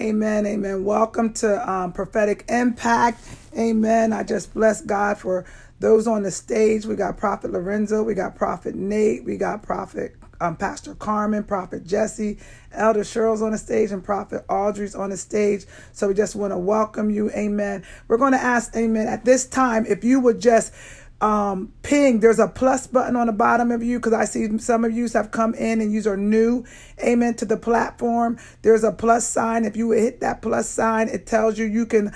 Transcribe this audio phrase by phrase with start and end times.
[0.00, 0.46] Amen.
[0.46, 0.84] Amen.
[0.84, 3.20] Welcome to um, Prophetic Impact.
[3.58, 4.12] Amen.
[4.12, 5.44] I just bless God for
[5.80, 6.86] those on the stage.
[6.86, 11.86] We got Prophet Lorenzo, we got Prophet Nate, we got Prophet um, Pastor Carmen, Prophet
[11.86, 12.38] Jesse,
[12.72, 15.66] Elder Cheryl's on the stage, and Prophet Audrey's on the stage.
[15.92, 17.30] So we just want to welcome you.
[17.32, 17.84] Amen.
[18.08, 20.72] We're going to ask, Amen, at this time, if you would just
[21.20, 22.20] um, ping.
[22.20, 25.08] There's a plus button on the bottom of you because I see some of you
[25.12, 26.64] have come in and you are new,
[27.02, 28.38] amen, to the platform.
[28.62, 29.64] There's a plus sign.
[29.64, 32.12] If you hit that plus sign, it tells you you can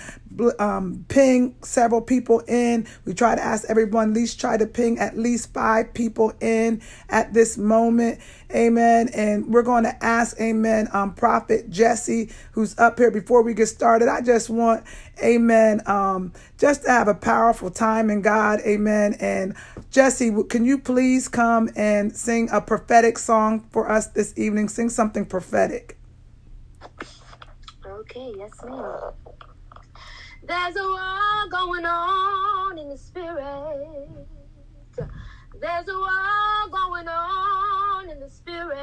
[0.58, 2.86] um, ping several people in.
[3.04, 6.82] We try to ask everyone at least try to ping at least five people in
[7.08, 8.20] at this moment.
[8.54, 9.08] Amen.
[9.14, 13.66] And we're going to ask, Amen, um, Prophet Jesse, who's up here before we get
[13.66, 14.08] started.
[14.08, 14.84] I just want,
[15.22, 18.60] Amen, um, just to have a powerful time in God.
[18.60, 19.16] Amen.
[19.20, 19.54] And
[19.90, 24.68] Jesse, can you please come and sing a prophetic song for us this evening?
[24.68, 25.98] Sing something prophetic.
[27.86, 29.12] Okay, yes, ma'am.
[30.46, 34.08] There's a war going on in the spirit.
[35.58, 38.76] There's a war going on in the spirit.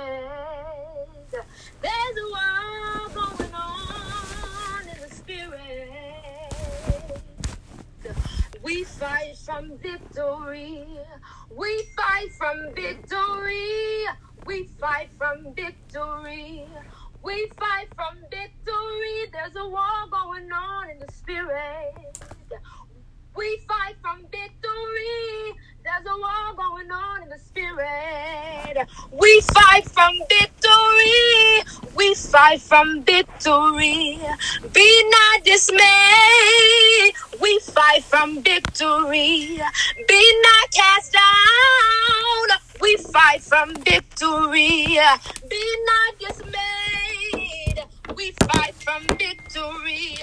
[1.81, 5.91] There's a war going on in the spirit.
[8.63, 10.87] We fight from victory.
[11.55, 14.05] We fight from victory.
[14.47, 16.65] We fight from victory.
[17.23, 19.29] We fight from victory.
[19.31, 21.93] There's a war going on in the spirit.
[23.35, 25.55] We fight from victory.
[25.83, 28.87] There's a war going on in the spirit.
[29.11, 31.63] We fight from victory.
[31.95, 34.19] We fight from victory.
[34.73, 37.13] Be not dismayed.
[37.41, 39.61] We fight from victory.
[40.07, 42.59] Be not cast down.
[42.81, 44.99] We fight from victory.
[45.49, 47.10] Be not dismayed.
[48.15, 50.17] We fight from victory.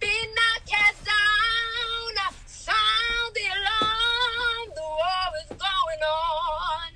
[0.00, 2.34] Be not cast down.
[2.46, 4.68] Sound the alarm.
[4.74, 6.92] The war is going on.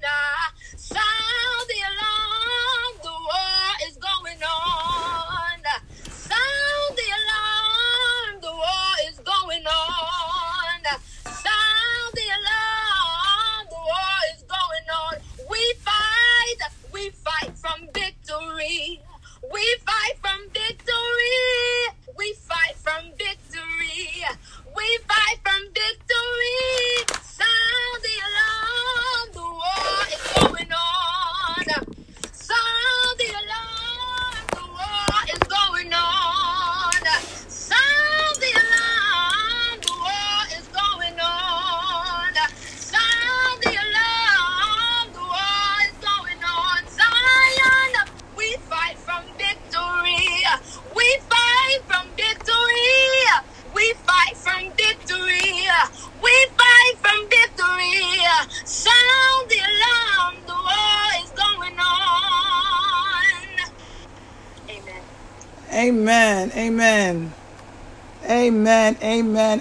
[0.77, 2.95] Sound the alarm.
[3.03, 5.63] The war is going on.
[6.11, 8.41] Sound the alarm.
[8.41, 10.10] The war is going on.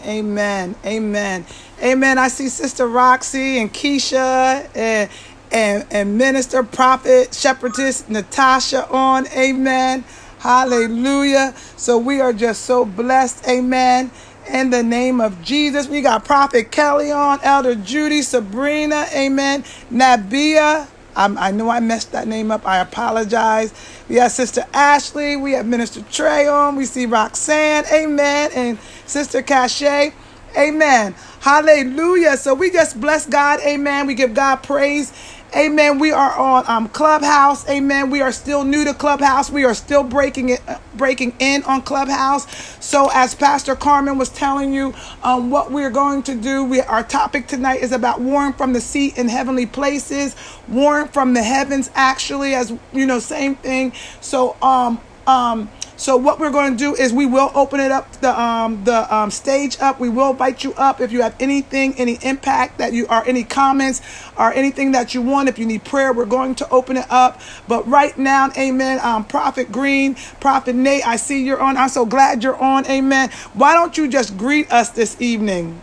[0.09, 0.75] Amen.
[0.85, 1.45] Amen.
[1.83, 2.17] Amen.
[2.17, 5.09] I see Sister Roxy and Keisha and
[5.51, 9.27] and, and Minister Prophet Shepherdess Natasha on.
[9.29, 10.03] Amen.
[10.39, 11.53] Hallelujah.
[11.77, 13.47] So we are just so blessed.
[13.47, 14.11] Amen.
[14.51, 19.63] In the name of Jesus, we got Prophet Kelly on, Elder Judy, Sabrina, Amen.
[19.91, 20.87] Nabia,
[21.19, 22.67] I'm, I know I messed that name up.
[22.67, 23.73] I apologize.
[24.09, 25.35] We have Sister Ashley.
[25.37, 26.77] We have Minister Trey on.
[26.77, 27.85] We see Roxanne.
[27.93, 28.51] Amen.
[28.55, 30.13] And Sister Cachet.
[30.57, 31.15] Amen.
[31.41, 32.37] Hallelujah.
[32.37, 33.59] So we just bless God.
[33.61, 34.07] Amen.
[34.07, 35.13] We give God praise.
[35.55, 35.99] Amen.
[35.99, 37.67] We are on um, Clubhouse.
[37.69, 38.11] Amen.
[38.11, 39.49] We are still new to Clubhouse.
[39.49, 42.47] We are still breaking it, uh, breaking in on Clubhouse.
[42.85, 44.93] So as Pastor Carmen was telling you,
[45.23, 48.81] um, what we're going to do, we, our topic tonight is about warring from the
[48.81, 50.35] seat in heavenly places,
[50.67, 51.89] warring from the heavens.
[51.95, 53.93] Actually, as you know, same thing.
[54.21, 55.69] So um um.
[55.99, 59.13] So what we're going to do is we will open it up the um the
[59.13, 59.99] um stage up.
[59.99, 63.43] We will invite you up if you have anything, any impact that you are any
[63.43, 64.01] comments
[64.37, 65.49] or anything that you want.
[65.49, 67.41] If you need prayer, we're going to open it up.
[67.67, 68.99] But right now, Amen.
[69.03, 71.75] Um, Prophet Green, Prophet Nate, I see you're on.
[71.75, 72.87] I'm so glad you're on.
[72.87, 73.29] Amen.
[73.53, 75.81] Why don't you just greet us this evening?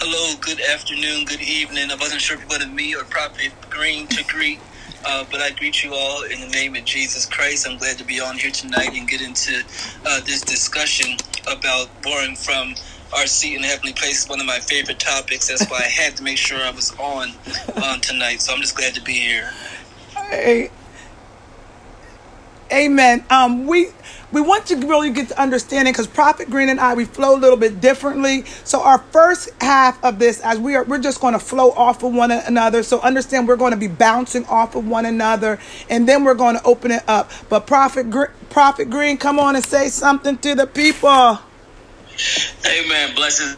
[0.00, 1.90] Hello, good afternoon, good evening.
[1.90, 4.62] I wasn't sure wanted me or Prophet Green to greet,
[5.04, 7.66] uh, but I greet you all in the name of Jesus Christ.
[7.66, 9.62] I'm glad to be on here tonight and get into
[10.06, 11.16] uh, this discussion
[11.52, 12.76] about warring from
[13.16, 15.48] our seat in heavenly place one of my favorite topics.
[15.48, 17.30] That's why I had to make sure I was on
[17.82, 18.42] on tonight.
[18.42, 19.50] So I'm just glad to be here.
[20.30, 20.70] Hey,
[22.72, 23.26] amen.
[23.30, 23.92] Um, we
[24.32, 27.34] we want you to really get to understanding because Prophet Green and I we flow
[27.34, 28.44] a little bit differently.
[28.64, 32.02] So our first half of this, as we are, we're just going to flow off
[32.02, 32.82] of one another.
[32.82, 35.58] So understand we're going to be bouncing off of one another,
[35.88, 37.30] and then we're going to open it up.
[37.48, 41.38] But Prophet Gr- Prophet Green, come on and say something to the people.
[42.66, 43.14] Amen.
[43.14, 43.56] Blessings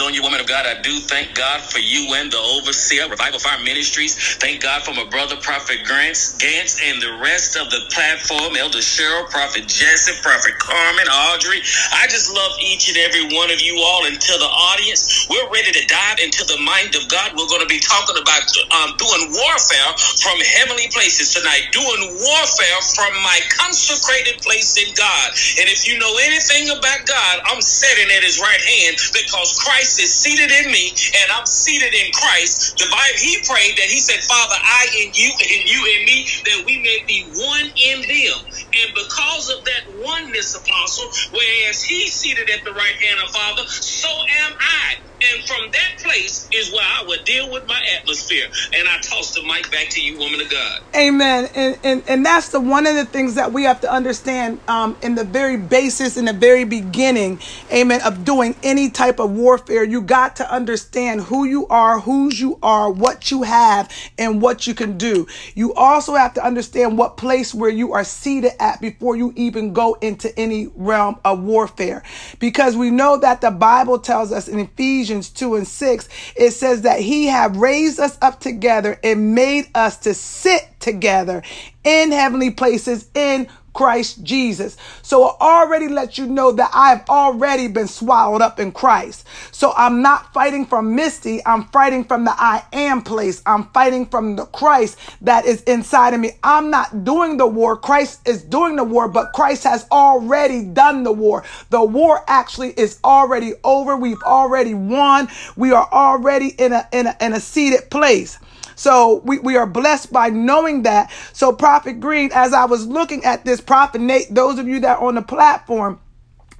[0.00, 0.66] on you, woman of God.
[0.66, 4.16] I do thank God for you and the overseer, Revival Fire Ministries.
[4.40, 8.80] Thank God for my brother, Prophet Grants, Gantz, and the rest of the platform, Elder
[8.82, 11.60] Cheryl, Prophet Jesse, Prophet Carmen, Audrey.
[11.92, 15.26] I just love each and every one of you all and to the audience.
[15.30, 17.32] We're ready to dive into the mind of God.
[17.36, 18.42] We're going to be talking about
[18.74, 19.90] um, doing warfare
[20.22, 25.30] from heavenly places tonight, doing warfare from my consecrated place in God.
[25.60, 29.83] And if you know anything about God, I'm sitting at his right hand because Christ
[29.84, 32.78] Christ is seated in me and I'm seated in Christ.
[32.78, 36.26] The Bible, he prayed that he said, Father, I in you and you in me,
[36.46, 38.38] that we may be one in them.
[38.82, 43.62] And because of that oneness, apostle, whereas he's seated at the right hand of Father,
[43.68, 44.96] so am I.
[45.32, 48.46] And from that place is where I would deal with my atmosphere.
[48.74, 50.80] And I toss the mic back to you, woman of God.
[50.94, 51.48] Amen.
[51.54, 54.96] And and, and that's the one of the things that we have to understand um,
[55.02, 57.40] in the very basis, in the very beginning,
[57.72, 59.84] amen, of doing any type of warfare.
[59.84, 64.66] You got to understand who you are, whose you are, what you have, and what
[64.66, 65.26] you can do.
[65.54, 69.72] You also have to understand what place where you are seated at before you even
[69.72, 72.02] go into any realm of warfare.
[72.38, 76.50] Because we know that the Bible tells us in Ephesians Ephesians 2 and 6, it
[76.52, 81.42] says that he have raised us up together and made us to sit together
[81.84, 84.76] in heavenly places in Christ Jesus.
[85.02, 89.26] So it already lets you know that I've already been swallowed up in Christ.
[89.52, 91.44] So I'm not fighting from Misty.
[91.44, 93.42] I'm fighting from the I am place.
[93.44, 96.32] I'm fighting from the Christ that is inside of me.
[96.42, 97.76] I'm not doing the war.
[97.76, 101.44] Christ is doing the war, but Christ has already done the war.
[101.70, 103.96] The war actually is already over.
[103.96, 105.28] We've already won.
[105.56, 108.38] We are already in a, in a, in a seated place.
[108.74, 111.12] So we, we are blessed by knowing that.
[111.32, 114.98] So Prophet Green, as I was looking at this, Prophet Nate, those of you that
[114.98, 116.00] are on the platform,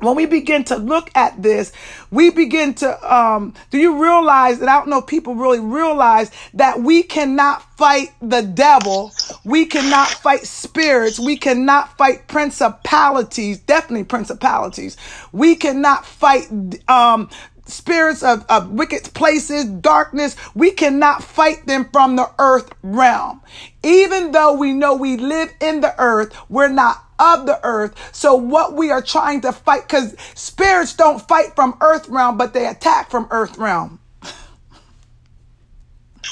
[0.00, 1.72] when we begin to look at this,
[2.10, 6.80] we begin to, um, do you realize that I don't know people really realize that
[6.80, 9.12] we cannot fight the devil.
[9.44, 11.18] We cannot fight spirits.
[11.18, 14.96] We cannot fight principalities, definitely principalities.
[15.32, 16.48] We cannot fight,
[16.88, 17.30] um,
[17.66, 23.40] spirits of, of wicked places, darkness, we cannot fight them from the earth realm.
[23.82, 27.94] Even though we know we live in the earth, we're not of the earth.
[28.14, 32.52] So what we are trying to fight, because spirits don't fight from earth realm, but
[32.52, 34.00] they attack from earth realm.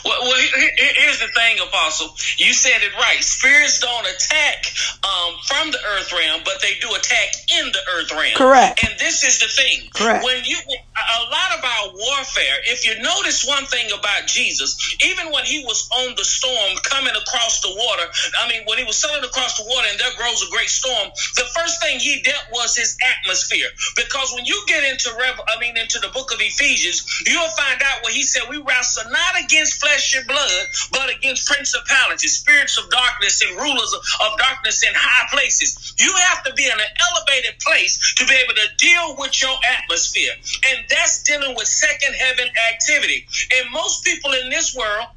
[0.05, 2.15] Well, well, here's the thing, Apostle.
[2.39, 3.23] You said it right.
[3.23, 4.67] Spirits don't attack
[5.05, 7.29] um, from the earth realm, but they do attack
[7.59, 8.35] in the earth realm.
[8.35, 8.83] Correct.
[8.85, 9.89] And this is the thing.
[9.95, 10.25] Correct.
[10.25, 10.57] When you
[10.93, 15.65] a lot of our warfare, if you notice one thing about Jesus, even when he
[15.65, 18.07] was on the storm coming across the water,
[18.41, 21.09] I mean, when he was sailing across the water and there grows a great storm,
[21.37, 23.69] the first thing he dealt was his atmosphere.
[23.97, 27.83] Because when you get into Rev, I mean, into the book of Ephesians, you'll find
[27.83, 32.79] out what he said, "We wrestle not against flesh and blood, but against principalities, spirits
[32.79, 36.73] of darkness, and rulers of, of darkness in high places." You have to be in
[36.73, 40.33] an elevated place to be able to deal with your atmosphere.
[40.71, 43.27] And that's dealing with second heaven activity.
[43.59, 45.09] And most people in this world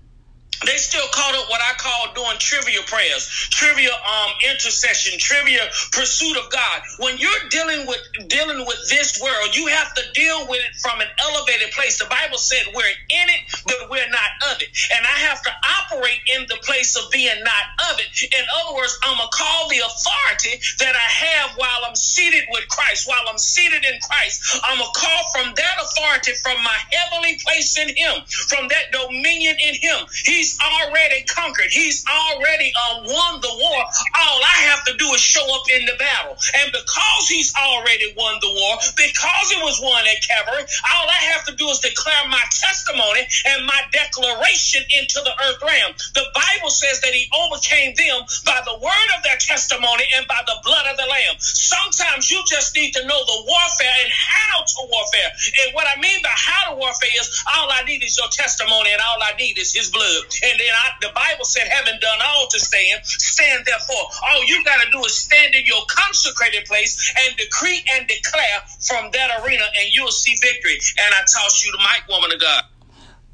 [0.63, 6.37] they still caught up what I call doing trivia prayers, trivia um intercession, trivia pursuit
[6.37, 6.81] of God.
[6.99, 11.01] When you're dealing with dealing with this world, you have to deal with it from
[11.01, 11.99] an elevated place.
[11.99, 14.69] The Bible said we're in it, but we're not of it.
[14.95, 18.09] And I have to operate in the place of being not of it.
[18.23, 22.67] In other words, I'm gonna call the authority that I have while I'm seated with
[22.69, 24.59] Christ, while I'm seated in Christ.
[24.63, 29.57] I'm gonna call from that authority from my heavenly place in him, from that dominion
[29.59, 30.05] in him.
[30.25, 31.73] He's He's already conquered.
[31.73, 33.81] He's already uh, won the war.
[33.81, 36.37] All I have to do is show up in the battle.
[36.61, 41.33] And because he's already won the war, because it was won at Calvary, all I
[41.33, 45.97] have to do is declare my testimony and my declaration into the earth realm.
[46.13, 50.45] The Bible says that he overcame them by the word of their testimony and by
[50.45, 51.41] the blood of the Lamb.
[51.41, 55.31] Sometimes you just need to know the warfare and how to warfare.
[55.65, 58.93] And what I mean by how to warfare is all I need is your testimony
[58.93, 60.34] and all I need is his blood.
[60.43, 64.05] And then I, the Bible said, having done all to stand, stand therefore.
[64.31, 68.59] All you got to do is stand in your consecrated place and decree and declare
[68.81, 70.79] from that arena, and you'll see victory.
[70.99, 72.63] And I toss you the mic, woman of God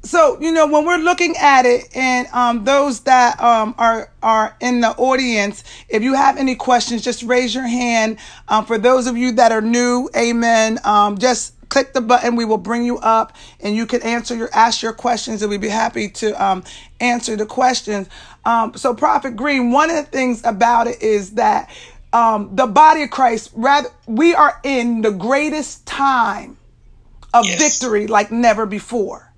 [0.04, 4.56] so you know when we're looking at it and um, those that um, are are
[4.60, 8.18] in the audience if you have any questions just raise your hand
[8.48, 12.44] um, for those of you that are new amen um, just click the button we
[12.44, 15.68] will bring you up and you can answer your ask your questions and we'd be
[15.68, 16.64] happy to um,
[17.02, 18.08] answer the questions
[18.44, 21.70] um, so prophet green one of the things about it is that
[22.12, 26.56] the body of christ rather we are in the greatest time
[27.34, 27.58] of yes.
[27.60, 29.32] victory like never before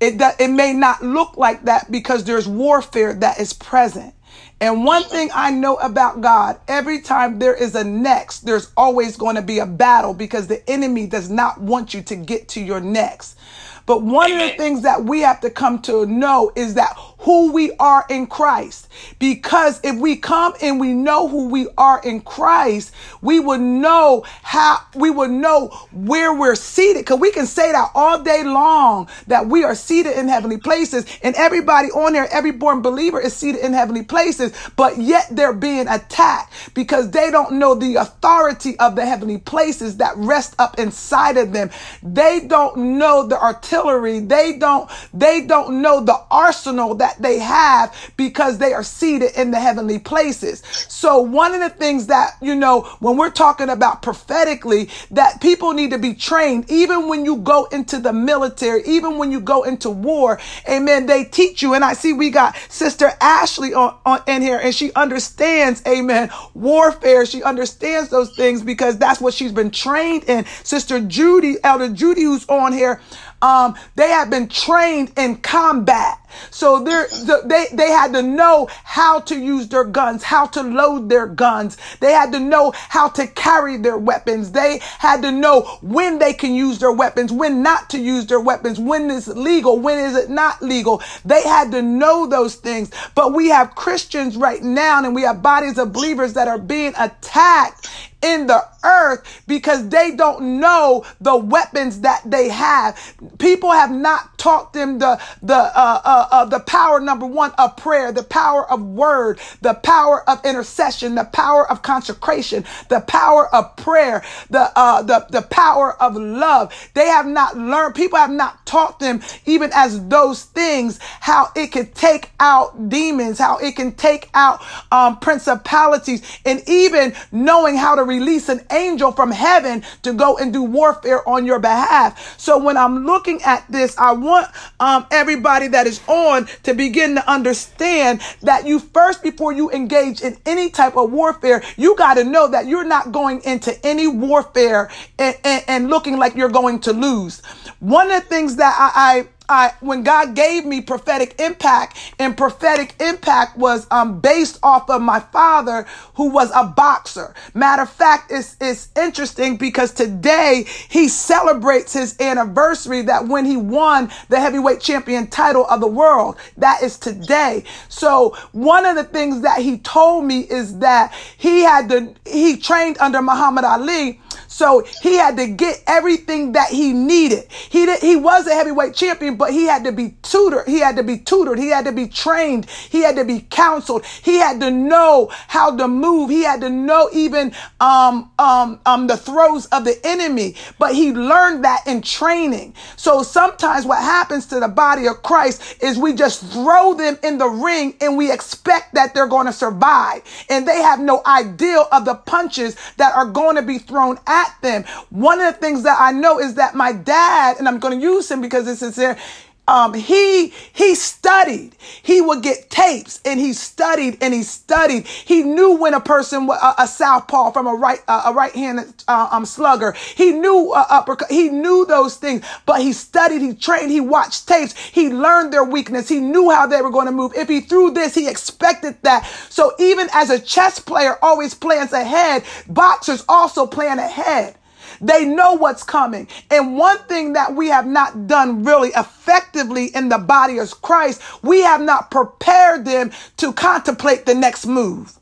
[0.00, 4.14] it, that it may not look like that because there's warfare that is present.
[4.60, 9.16] And one thing I know about God, every time there is a next, there's always
[9.16, 12.60] going to be a battle because the enemy does not want you to get to
[12.60, 13.38] your next.
[13.86, 14.44] But one Amen.
[14.44, 18.04] of the things that we have to come to know is that who we are
[18.10, 18.88] in Christ.
[19.18, 24.24] Because if we come and we know who we are in Christ, we would know
[24.42, 27.06] how, we would know where we're seated.
[27.06, 31.06] Cause we can say that all day long that we are seated in heavenly places
[31.22, 35.54] and everybody on there, every born believer is seated in heavenly places, but yet they're
[35.54, 40.78] being attacked because they don't know the authority of the heavenly places that rest up
[40.78, 41.70] inside of them.
[42.02, 43.38] They don't know the
[43.74, 44.20] artillery.
[44.20, 49.50] They don't, they don't know the arsenal that they have because they are seated in
[49.50, 50.62] the heavenly places.
[50.88, 55.72] So one of the things that, you know, when we're talking about prophetically, that people
[55.72, 59.62] need to be trained, even when you go into the military, even when you go
[59.64, 61.74] into war, amen, they teach you.
[61.74, 66.30] And I see we got Sister Ashley on, on in here and she understands, amen,
[66.54, 67.26] warfare.
[67.26, 70.44] She understands those things because that's what she's been trained in.
[70.62, 73.00] Sister Judy, Elder Judy, who's on here,
[73.44, 76.18] um, they have been trained in combat.
[76.50, 81.26] So they, they had to know how to use their guns, how to load their
[81.26, 81.76] guns.
[82.00, 84.52] They had to know how to carry their weapons.
[84.52, 88.40] They had to know when they can use their weapons, when not to use their
[88.40, 91.02] weapons, when is legal, when is it not legal.
[91.24, 92.90] They had to know those things.
[93.14, 96.92] But we have Christians right now and we have bodies of believers that are being
[96.98, 97.88] attacked
[98.24, 102.98] in the earth because they don't know the weapons that they have.
[103.38, 107.76] People have not taught them the the uh, uh, uh, the power number one of
[107.76, 113.52] prayer, the power of word, the power of intercession, the power of consecration, the power
[113.54, 116.72] of prayer, the uh, the the power of love.
[116.94, 117.94] They have not learned.
[117.94, 123.38] People have not taught them even as those things how it can take out demons,
[123.38, 124.60] how it can take out
[124.92, 130.52] um, principalities, and even knowing how to release an angel from heaven to go and
[130.52, 132.38] do warfare on your behalf.
[132.38, 134.48] So when I'm looking at this, I want
[134.80, 140.22] um, everybody that is on to begin to understand that you first, before you engage
[140.22, 144.06] in any type of warfare, you got to know that you're not going into any
[144.06, 147.42] warfare and, and, and looking like you're going to lose.
[147.80, 152.36] One of the things that I, I I, when God gave me prophetic impact, and
[152.36, 157.34] prophetic impact was um, based off of my father, who was a boxer.
[157.52, 163.56] Matter of fact, it's, it's interesting because today he celebrates his anniversary that when he
[163.56, 166.36] won the heavyweight champion title of the world.
[166.56, 167.64] That is today.
[167.88, 172.56] So one of the things that he told me is that he had to, he
[172.56, 174.20] trained under Muhammad Ali
[174.54, 177.48] so he had to get everything that he needed.
[177.50, 180.68] He did, he was a heavyweight champion, but he had to be tutored.
[180.68, 181.58] He had to be tutored.
[181.58, 182.70] He had to be trained.
[182.70, 184.06] He had to be counseled.
[184.06, 186.30] He had to know how to move.
[186.30, 190.54] He had to know even um, um, um, the throws of the enemy.
[190.78, 192.74] But he learned that in training.
[192.94, 197.38] So sometimes what happens to the body of Christ is we just throw them in
[197.38, 200.22] the ring and we expect that they're going to survive.
[200.48, 204.43] And they have no idea of the punches that are going to be thrown at
[204.44, 204.84] at them.
[205.10, 208.02] One of the things that I know is that my dad, and I'm going to
[208.02, 209.18] use him because this is there,
[209.66, 211.76] um, he he studied.
[212.02, 215.06] He would get tapes, and he studied and he studied.
[215.06, 219.28] He knew when a person a, a southpaw from a right a right handed uh,
[219.32, 219.92] um, slugger.
[219.92, 221.16] He knew uh.
[221.30, 223.42] He knew those things, but he studied.
[223.42, 223.90] He trained.
[223.90, 224.76] He watched tapes.
[224.76, 226.08] He learned their weakness.
[226.08, 227.32] He knew how they were going to move.
[227.34, 229.26] If he threw this, he expected that.
[229.48, 234.56] So even as a chess player always plans ahead, boxers also plan ahead.
[235.00, 236.28] They know what's coming.
[236.50, 241.22] And one thing that we have not done really effectively in the body of Christ,
[241.42, 245.14] we have not prepared them to contemplate the next move.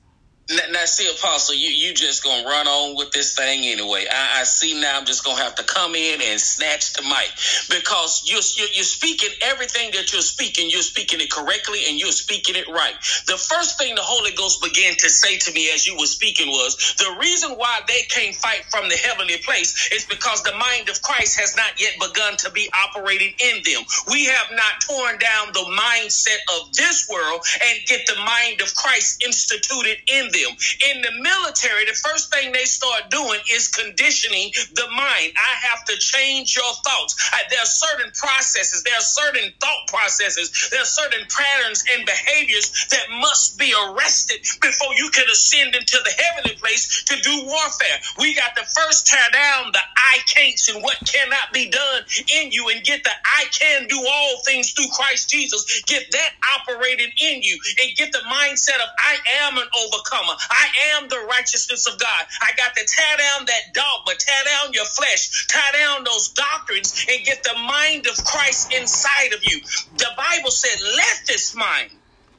[0.53, 4.07] Now, see, Apostle, you you just gonna run on with this thing anyway.
[4.11, 4.99] I, I, see now.
[4.99, 7.31] I'm just gonna have to come in and snatch the mic
[7.71, 10.71] because you're, you're, you're speaking everything that you're speaking.
[10.71, 12.95] You're speaking it correctly and you're speaking it right.
[13.27, 16.49] The first thing the Holy Ghost began to say to me as you were speaking
[16.49, 20.89] was the reason why they can't fight from the heavenly place is because the mind
[20.91, 23.83] of Christ has not yet begun to be operating in them.
[24.11, 28.75] We have not torn down the mindset of this world and get the mind of
[28.75, 30.42] Christ instituted in them
[30.91, 35.33] In the military, the first thing they start doing is conditioning the mind.
[35.37, 37.17] I have to change your thoughts.
[37.33, 42.07] I, there are certain processes, there are certain thought processes, there are certain patterns and
[42.07, 47.45] behaviors that must be arrested before you can ascend into the heavenly place to do
[47.45, 47.99] warfare.
[48.19, 52.03] We got to first tear down the I can'ts and what cannot be done
[52.35, 55.83] in you and get the I can do all things through Christ Jesus.
[55.87, 60.22] Get that operating in you and get the mindset of I am an overcomer.
[60.51, 62.25] I am the righteousness of God.
[62.43, 66.95] I got to tear down that dogma, tear down your flesh, tear down those doctrines,
[67.11, 69.61] and get the mind of Christ inside of you.
[69.93, 71.91] The Bible said, let this mind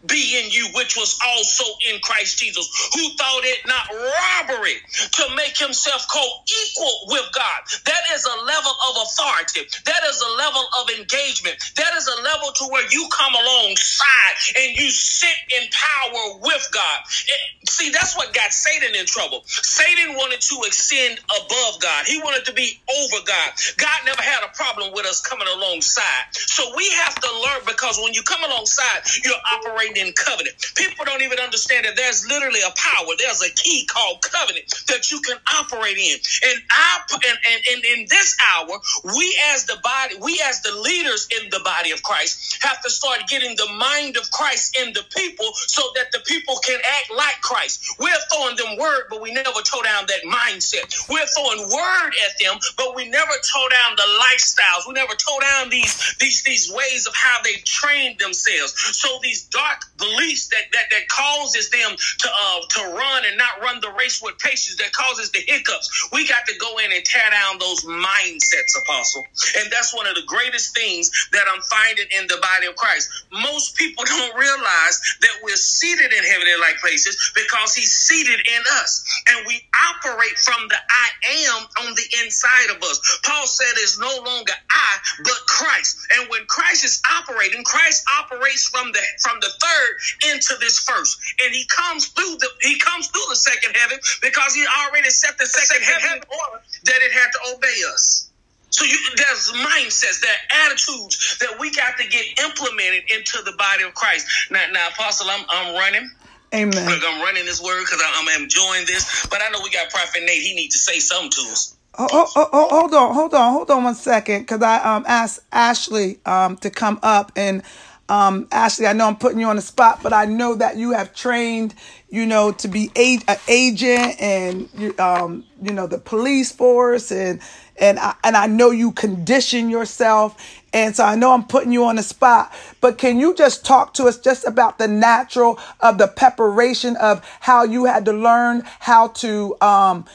[0.08, 4.76] be in you, which was also in Christ Jesus, who thought it not robbery
[5.14, 7.60] to make himself co-equal with God.
[7.86, 9.62] That is a level of authority.
[9.86, 11.58] That is a level of engagement.
[11.78, 16.68] That is a level to where you come alongside and you sit in power with
[16.74, 17.00] God.
[17.28, 19.42] It, see, that's what got Satan in trouble.
[19.46, 22.06] Satan wanted to ascend above God.
[22.06, 23.52] He wanted to be over God.
[23.78, 26.24] God never had a problem with us coming alongside.
[26.34, 30.56] So we have to learn because when you come alongside, you're operating in covenant.
[30.76, 33.14] People don't even understand that there's literally a power.
[33.18, 36.18] There's a key called covenant that you can operate in.
[36.50, 38.80] And I and, and, and in this hour,
[39.16, 42.90] we as the body, we as the leaders in the body of Christ have to
[42.90, 47.12] start getting the mind of Christ in the people so that the people can act
[47.16, 47.96] like Christ.
[48.00, 51.10] We're throwing them word, but we never toe down that mindset.
[51.10, 54.88] We're throwing word at them, but we never toe down the lifestyles.
[54.88, 58.74] We never toe down these these these ways of how they trained themselves.
[58.98, 63.62] So these dark beliefs that, that, that causes them to uh, to run and not
[63.62, 66.10] run the race with patience, that causes the hiccups.
[66.12, 69.26] We got to go in and tear down those mindsets, Apostle.
[69.60, 73.10] And that's one of the greatest things that I'm finding in the body of Christ.
[73.32, 78.62] Most people don't realize that we're seated in heavenly like places because he's seated in
[78.82, 79.04] us.
[79.30, 81.10] And we operate from the I
[81.48, 83.00] am on the inside of us.
[83.24, 85.98] Paul said it's no longer I, but Christ.
[86.18, 90.80] And when Christ is operating, Christ operates from the from the third third into this
[90.80, 91.18] first.
[91.44, 95.38] And he comes through the he comes through the second heaven because he already set
[95.38, 98.30] the second, second heaven order that it had to obey us.
[98.70, 103.52] So you, there's mindsets, there are attitudes that we got to get implemented into the
[103.58, 104.26] body of Christ.
[104.50, 106.10] Now, now, Apostle, I'm I'm running.
[106.54, 106.90] Amen.
[106.90, 110.22] Look, I'm running this word because I'm enjoying this, but I know we got Prophet
[110.26, 110.42] Nate.
[110.42, 111.76] He needs to say something to us.
[111.98, 115.06] Oh, oh, oh, oh, hold on, hold on, hold on one second, because I um
[115.08, 117.62] asked Ashley um to come up and
[118.10, 120.92] um, Ashley, I know I'm putting you on the spot, but I know that you
[120.92, 121.74] have trained,
[122.10, 127.40] you know, to be a, agent and, um, you know, the police force and,
[127.78, 130.38] and I, and I know you condition yourself.
[130.74, 133.94] And so I know I'm putting you on the spot, but can you just talk
[133.96, 138.64] to us just about the natural of the preparation of how you had to learn
[138.80, 140.06] how to, um,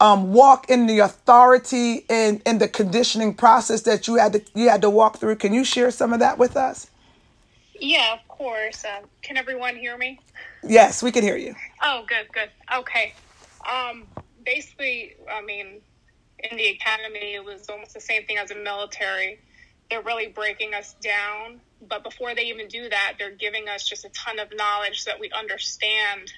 [0.00, 4.68] um, walk in the authority and, and the conditioning process that you had to you
[4.68, 5.36] had to walk through.
[5.36, 6.90] Can you share some of that with us?
[7.80, 8.84] Yeah, of course.
[8.84, 10.20] Um, can everyone hear me?
[10.62, 11.54] Yes, we can hear you.
[11.82, 12.50] Oh, good, good.
[12.74, 13.14] Okay.
[13.70, 14.06] Um,
[14.44, 15.80] basically, I mean,
[16.38, 19.38] in the academy, it was almost the same thing as the military.
[19.90, 24.04] They're really breaking us down, but before they even do that, they're giving us just
[24.04, 26.32] a ton of knowledge so that we understand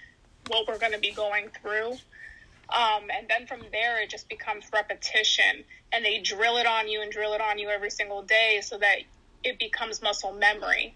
[0.49, 1.93] what we're going to be going through.
[2.71, 7.01] Um, and then from there, it just becomes repetition, and they drill it on you
[7.01, 8.99] and drill it on you every single day so that
[9.43, 10.95] it becomes muscle memory.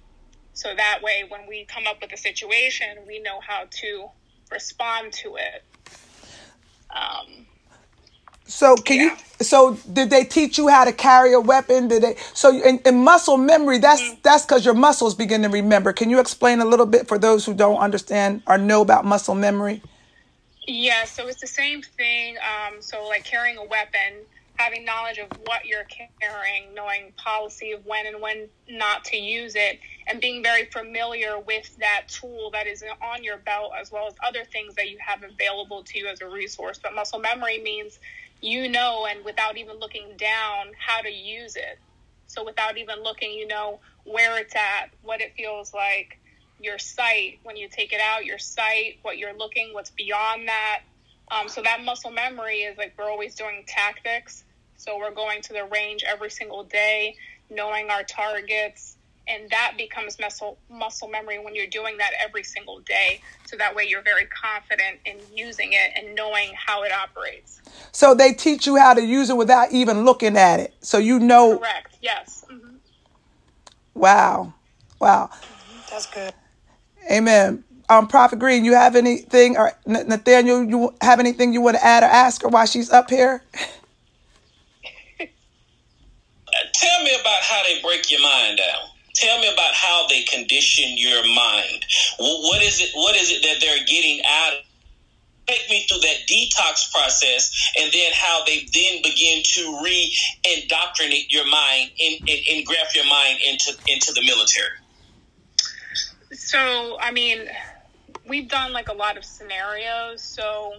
[0.55, 4.09] So that way, when we come up with a situation, we know how to
[4.51, 5.65] respond to it.
[6.91, 7.47] Um,
[8.45, 9.05] so can yeah.
[9.05, 9.45] you?
[9.45, 11.89] So did they teach you how to carry a weapon?
[11.89, 12.17] Did they?
[12.35, 14.21] So in, in muscle memory, that's mm-hmm.
[14.23, 15.93] that's because your muscles begin to remember.
[15.93, 19.35] Can you explain a little bit for those who don't understand or know about muscle
[19.35, 19.83] memory?
[20.67, 22.37] Yeah, so it's the same thing.
[22.37, 24.21] Um, so like carrying a weapon,
[24.63, 25.87] having knowledge of what you're
[26.21, 31.39] carrying, knowing policy of when and when not to use it, and being very familiar
[31.39, 34.99] with that tool that is on your belt, as well as other things that you
[35.05, 36.79] have available to you as a resource.
[36.83, 37.99] But muscle memory means
[38.43, 41.79] you know, and without even looking down, how to use it.
[42.27, 46.19] So without even looking, you know where it's at, what it feels like,
[46.61, 50.81] your sight when you take it out, your sight, what you're looking, what's beyond that.
[51.31, 54.45] Um, so that muscle memory is like we're always doing tactics.
[54.83, 57.15] So we're going to the range every single day,
[57.49, 58.97] knowing our targets,
[59.29, 63.21] and that becomes muscle muscle memory when you're doing that every single day.
[63.47, 67.61] So that way you're very confident in using it and knowing how it operates.
[67.93, 70.75] So they teach you how to use it without even looking at it.
[70.81, 71.59] So you know.
[71.59, 71.97] Correct.
[72.01, 72.45] Yes.
[72.51, 72.75] Mm-hmm.
[73.95, 74.53] Wow.
[75.01, 75.31] Wow.
[75.91, 76.35] That's good.
[77.09, 77.63] Amen.
[77.89, 82.03] Um, Prophet Green, you have anything, or Nathaniel, you have anything you want to add
[82.03, 83.45] or ask her while she's up here?
[86.75, 88.89] Tell me about how they break your mind down.
[89.15, 91.85] Tell me about how they condition your mind.
[92.19, 92.91] What is it?
[92.95, 94.55] What is it that they're getting out?
[95.47, 101.45] Take me through that detox process, and then how they then begin to re-indoctrinate your
[101.45, 104.71] mind and, and, and graft your mind into into the military.
[106.33, 107.49] So, I mean,
[108.27, 110.23] we've done like a lot of scenarios.
[110.23, 110.73] So,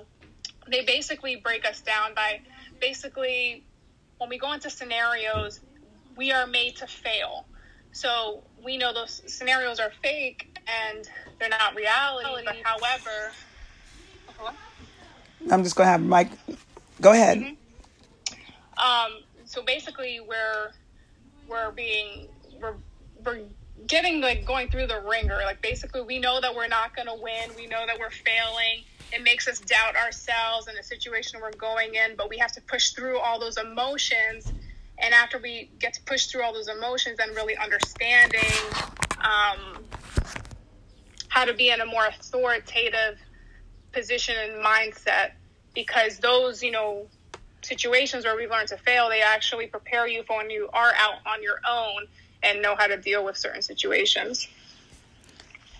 [0.71, 2.39] they basically break us down by
[2.82, 3.63] basically
[4.17, 5.60] when we go into scenarios,
[6.15, 7.45] we are made to fail.
[7.91, 12.43] So we know those scenarios are fake and they're not reality.
[12.45, 13.32] But however,
[15.49, 16.32] I'm just gonna have Mike.
[17.02, 17.39] Go ahead.
[17.39, 18.80] Mm-hmm.
[18.80, 19.23] Um.
[19.45, 20.71] So basically, we're
[21.47, 22.28] we're being
[22.62, 22.76] we're
[23.23, 23.41] we're
[23.88, 25.41] getting like going through the ringer.
[25.45, 27.52] Like basically, we know that we're not gonna win.
[27.56, 28.84] We know that we're failing.
[29.12, 32.15] It makes us doubt ourselves and the situation we're going in.
[32.15, 34.52] But we have to push through all those emotions
[34.99, 38.41] and after we get to push through all those emotions and really understanding
[39.17, 39.84] um,
[41.29, 43.17] how to be in a more authoritative
[43.91, 45.32] position and mindset
[45.73, 47.08] because those you know
[47.62, 51.15] situations where we've learned to fail they actually prepare you for when you are out
[51.25, 52.06] on your own
[52.41, 54.47] and know how to deal with certain situations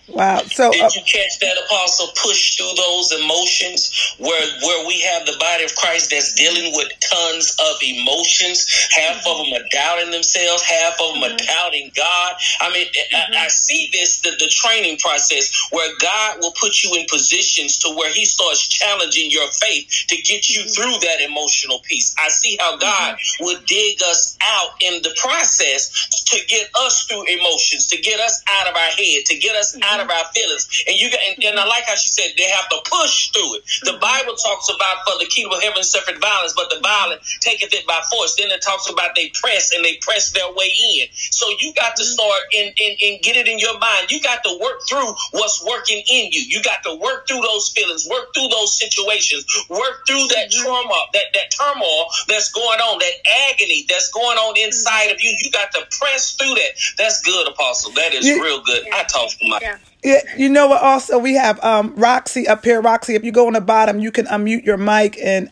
[0.08, 0.42] Wow.
[0.52, 5.24] So did uh, you catch that apostle push through those emotions where where we have
[5.24, 8.68] the body of Christ that's dealing with tons of emotions.
[8.92, 11.46] Half of them are doubting themselves, half of them are mm-hmm.
[11.46, 12.34] doubting God.
[12.60, 13.32] I mean, mm-hmm.
[13.32, 17.78] I, I, see this the, the training process where God will put you in positions
[17.80, 20.68] to where He starts challenging your faith to get you mm-hmm.
[20.68, 22.14] through that emotional piece.
[22.18, 23.44] I see how God mm-hmm.
[23.44, 28.42] would dig us out in the process to get us through emotions, to get us
[28.48, 30.66] out of our head, to get us out out of our feelings.
[30.86, 33.62] And you got, and, and, I like how she said they have to push through
[33.62, 33.62] it.
[33.86, 34.02] The mm-hmm.
[34.02, 37.86] Bible talks about for the kingdom of heaven suffered violence, but the violent taketh it
[37.86, 38.34] by force.
[38.34, 41.06] Then it talks about they press and they press their way in.
[41.14, 42.18] So you got to mm-hmm.
[42.18, 44.10] start and, and, and get it in your mind.
[44.10, 46.42] You got to work through what's working in you.
[46.42, 50.62] You got to work through those feelings, work through those situations, work through that mm-hmm.
[50.66, 53.16] trauma, that, that turmoil that's going on, that
[53.50, 55.30] agony that's going on inside of you.
[55.38, 56.72] You got to press through that.
[56.98, 57.92] That's good, Apostle.
[57.94, 58.86] That is real good.
[58.92, 59.78] I talk to my yeah.
[60.04, 60.82] Yeah, you know what?
[60.82, 62.80] Also, we have um, Roxy up here.
[62.82, 65.50] Roxy, if you go on the bottom, you can unmute your mic and.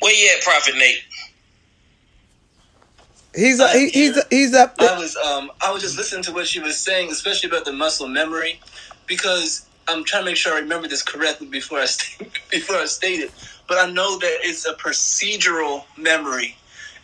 [0.00, 0.98] Where you at, Prophet Nate?
[3.34, 4.76] He's uh, he, he's he's up.
[4.76, 4.90] There.
[4.90, 7.72] I was um I was just listening to what she was saying, especially about the
[7.72, 8.60] muscle memory,
[9.06, 12.86] because I'm trying to make sure I remember this correctly before I st- before I
[12.86, 13.32] state it.
[13.68, 16.56] But I know that it's a procedural memory,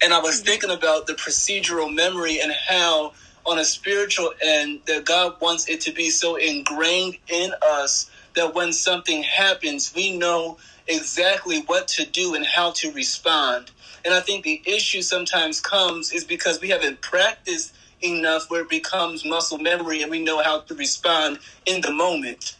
[0.03, 3.13] and I was thinking about the procedural memory and how
[3.49, 8.55] on a spiritual end that God wants it to be so ingrained in us that
[8.55, 10.59] when something happens, we know
[10.89, 13.73] exactly what to do and how to respond.
[14.05, 18.71] And I think the issue sometimes comes is because we haven't practiced enough where it
[18.71, 22.57] becomes muscle memory and we know how to respond in the moment.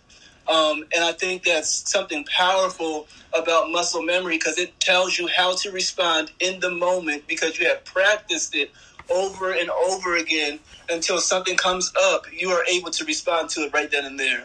[0.49, 3.07] Um, and I think that's something powerful
[3.39, 7.69] about muscle memory because it tells you how to respond in the moment because you
[7.69, 8.73] have practiced it
[9.11, 10.59] over and over again
[10.91, 14.45] until something comes up, you are able to respond to it right then and there.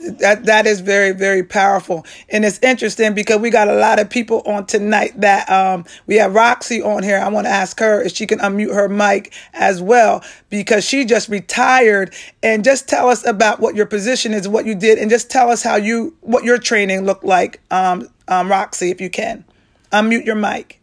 [0.00, 4.10] That that is very very powerful, and it's interesting because we got a lot of
[4.10, 5.12] people on tonight.
[5.20, 7.18] That um, we have Roxy on here.
[7.18, 11.04] I want to ask her if she can unmute her mic as well because she
[11.04, 12.12] just retired.
[12.42, 15.48] And just tell us about what your position is, what you did, and just tell
[15.48, 19.44] us how you what your training looked like, um, um, Roxy, if you can.
[19.92, 20.80] Unmute your mic.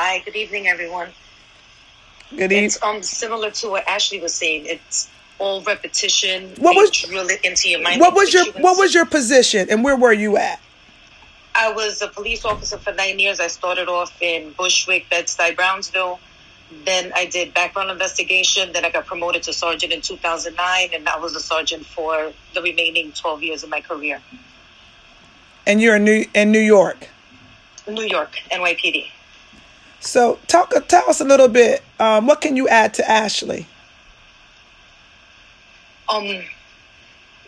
[0.00, 1.08] Hi, good evening, everyone.
[2.30, 2.66] Good evening.
[2.66, 4.66] It's um similar to what Ashley was saying.
[4.66, 6.54] It's all repetition.
[6.60, 8.00] What was drill it into your mind?
[8.00, 10.60] What was your What was your position, and where were you at?
[11.56, 13.40] I was a police officer for nine years.
[13.40, 16.20] I started off in Bushwick, Bed-Stuy, Brownsville.
[16.84, 18.72] Then I did background investigation.
[18.72, 22.62] Then I got promoted to sergeant in 2009, and I was a sergeant for the
[22.62, 24.22] remaining 12 years of my career.
[25.66, 27.08] And you're in New in New York.
[27.88, 29.08] New York, NYPD.
[30.00, 31.82] So, talk tell us a little bit.
[31.98, 33.66] Um, what can you add to Ashley?
[36.08, 36.42] Um,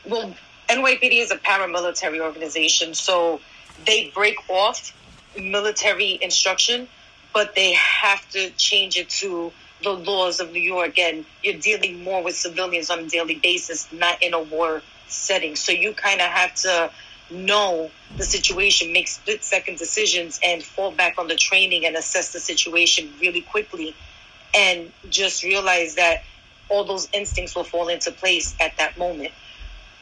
[0.07, 0.35] well,
[0.69, 3.41] NYPD is a paramilitary organization, so
[3.87, 4.93] they break off
[5.39, 6.89] military instruction,
[7.33, 10.99] but they have to change it to the laws of New York.
[10.99, 15.57] And you're dealing more with civilians on a daily basis, not in a war setting.
[15.57, 16.91] So you kind of have to
[17.31, 22.33] know the situation, make split second decisions, and fall back on the training and assess
[22.33, 23.95] the situation really quickly.
[24.55, 26.25] And just realize that
[26.69, 29.33] all those instincts will fall into place at that moment.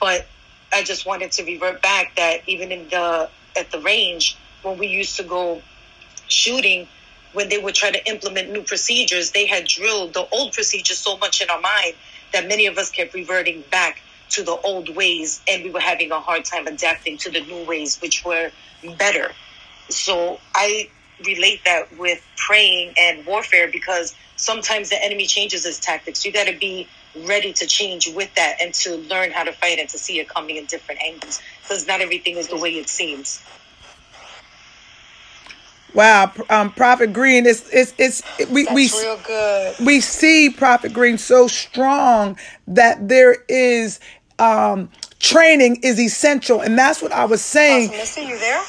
[0.00, 0.26] But
[0.72, 4.86] I just wanted to revert back that even in the at the range when we
[4.86, 5.62] used to go
[6.28, 6.88] shooting,
[7.32, 11.16] when they would try to implement new procedures, they had drilled the old procedures so
[11.18, 11.94] much in our mind
[12.32, 16.10] that many of us kept reverting back to the old ways and we were having
[16.12, 18.50] a hard time adapting to the new ways which were
[18.98, 19.30] better.
[19.90, 20.90] So I
[21.24, 26.24] relate that with praying and warfare because sometimes the enemy changes his tactics.
[26.24, 26.88] You got to be
[27.26, 30.28] ready to change with that and to learn how to fight and to see it
[30.28, 33.42] coming in different angles because not everything is the way it seems.
[35.94, 39.74] Wow, um, Prophet Green, it's it's it's we That's we real good.
[39.84, 42.38] we see Prophet Green so strong
[42.68, 43.98] that there is
[44.38, 47.88] um training is essential, and that's what I was saying.
[47.88, 48.62] Apostle Misty, you there?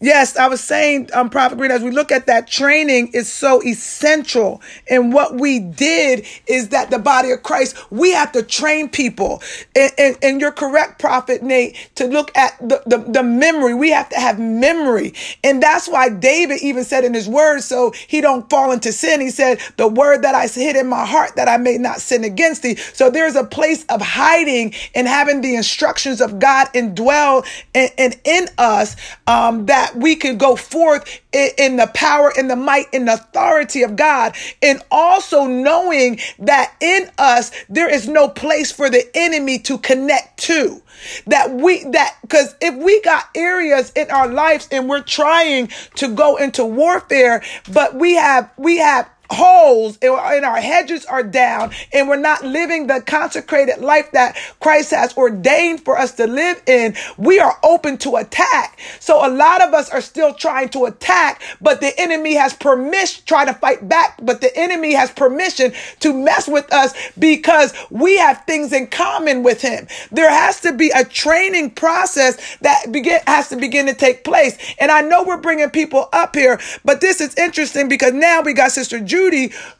[0.00, 3.62] Yes, I was saying, um, Prophet Green, as we look at that training is so
[3.62, 4.60] essential.
[4.90, 9.42] And what we did is that the body of Christ, we have to train people.
[9.74, 13.72] And, and, and you're correct, Prophet Nate, to look at the, the, the memory.
[13.72, 15.14] We have to have memory.
[15.42, 19.22] And that's why David even said in his word, so he don't fall into sin.
[19.22, 22.22] He said, the word that I hid in my heart that I may not sin
[22.22, 22.76] against thee.
[22.76, 28.20] So there's a place of hiding and having the instructions of God indwell and, and
[28.24, 32.56] in us, um, that that we can go forth in, in the power and the
[32.56, 34.34] might and authority of God.
[34.62, 40.38] And also knowing that in us, there is no place for the enemy to connect
[40.40, 40.82] to
[41.26, 46.08] that we that because if we got areas in our lives and we're trying to
[46.08, 52.08] go into warfare but we have we have holes and our hedges are down and
[52.08, 56.94] we're not living the consecrated life that Christ has ordained for us to live in,
[57.16, 58.78] we are open to attack.
[59.00, 63.24] So a lot of us are still trying to attack, but the enemy has permission,
[63.26, 68.18] try to fight back, but the enemy has permission to mess with us because we
[68.18, 69.86] have things in common with him.
[70.10, 74.56] There has to be a training process that begin, has to begin to take place.
[74.78, 78.52] And I know we're bringing people up here, but this is interesting because now we
[78.52, 79.15] got Sister Judy,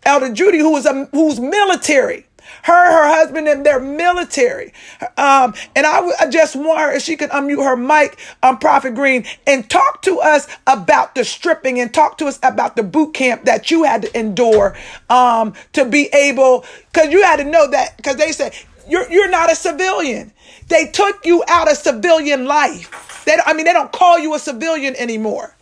[0.04, 2.26] Elder Judy, who is a who's military.
[2.62, 4.72] Her, her husband, and they're military.
[5.16, 8.94] Um, and I, I just want her if she can unmute her mic, um, Prophet
[8.94, 13.14] Green, and talk to us about the stripping and talk to us about the boot
[13.14, 14.76] camp that you had to endure
[15.10, 18.52] um, to be able, because you had to know that, because they said
[18.88, 20.32] you're you're not a civilian.
[20.68, 23.24] They took you out of civilian life.
[23.24, 25.55] They, I mean, they don't call you a civilian anymore.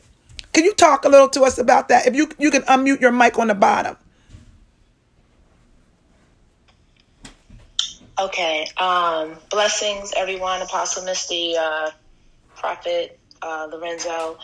[0.55, 2.07] Can you talk a little to us about that?
[2.07, 3.97] If you you can unmute your mic on the bottom.
[8.19, 8.69] Okay.
[8.79, 10.63] Um, blessings, everyone.
[10.63, 11.91] Apostle Misty, uh,
[12.55, 14.39] Prophet uh, Lorenzo.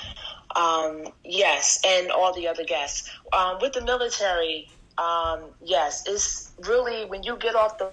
[0.57, 3.09] Um, yes, and all the other guests.
[3.33, 4.69] Um, with the military,
[4.99, 7.93] um, yes, it's really when you get off the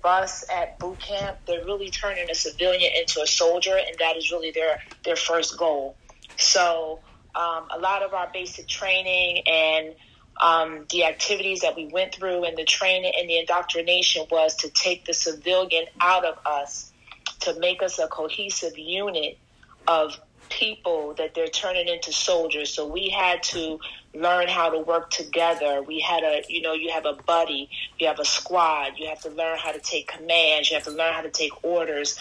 [0.00, 4.30] bus at boot camp, they're really turning a civilian into a soldier, and that is
[4.30, 5.96] really their their first goal.
[6.38, 7.00] So,
[7.34, 9.94] um, a lot of our basic training and
[10.40, 14.70] um, the activities that we went through and the training and the indoctrination was to
[14.70, 16.92] take the civilian out of us,
[17.40, 19.38] to make us a cohesive unit
[19.86, 22.70] of people that they're turning into soldiers.
[22.72, 23.80] So we had to
[24.14, 25.82] learn how to work together.
[25.82, 29.20] We had a, you know, you have a buddy, you have a squad, you have
[29.22, 32.18] to learn how to take commands, you have to learn how to take orders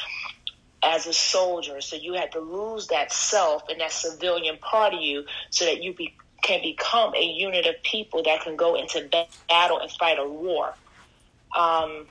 [0.83, 1.81] as a soldier.
[1.81, 5.83] So you had to lose that self and that civilian part of you so that
[5.83, 9.07] you be, can become a unit of people that can go into
[9.49, 10.73] battle and fight a war.
[11.55, 12.07] Um,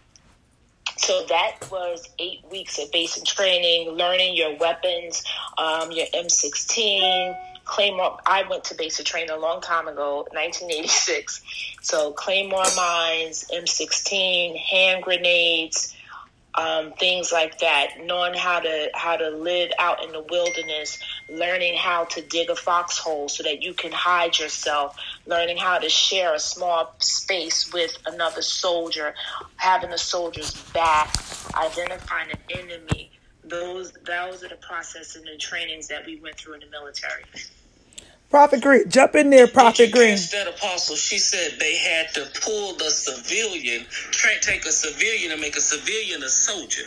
[0.97, 5.25] so that was eight weeks of basic training, learning your weapons,
[5.59, 8.19] um, your M16, Claymore.
[8.27, 11.43] I went to basic training a long time ago, 1986.
[11.83, 15.96] So Claymore mines, M16, hand grenades,
[16.57, 17.89] um, things like that.
[18.05, 22.57] Knowing how to how to live out in the wilderness, learning how to dig a
[22.57, 27.97] foxhole so that you can hide yourself, learning how to share a small space with
[28.07, 29.15] another soldier,
[29.57, 31.15] having a soldier's back,
[31.55, 33.11] identifying an enemy.
[33.45, 37.25] Those those are the process and the trainings that we went through in the military.
[38.31, 40.19] Prophet Green, jump in there, Prophet Green.
[40.33, 40.97] that apostle?
[40.97, 45.61] She said they had to pull the civilian, tra- take a civilian and make a
[45.61, 46.83] civilian a soldier.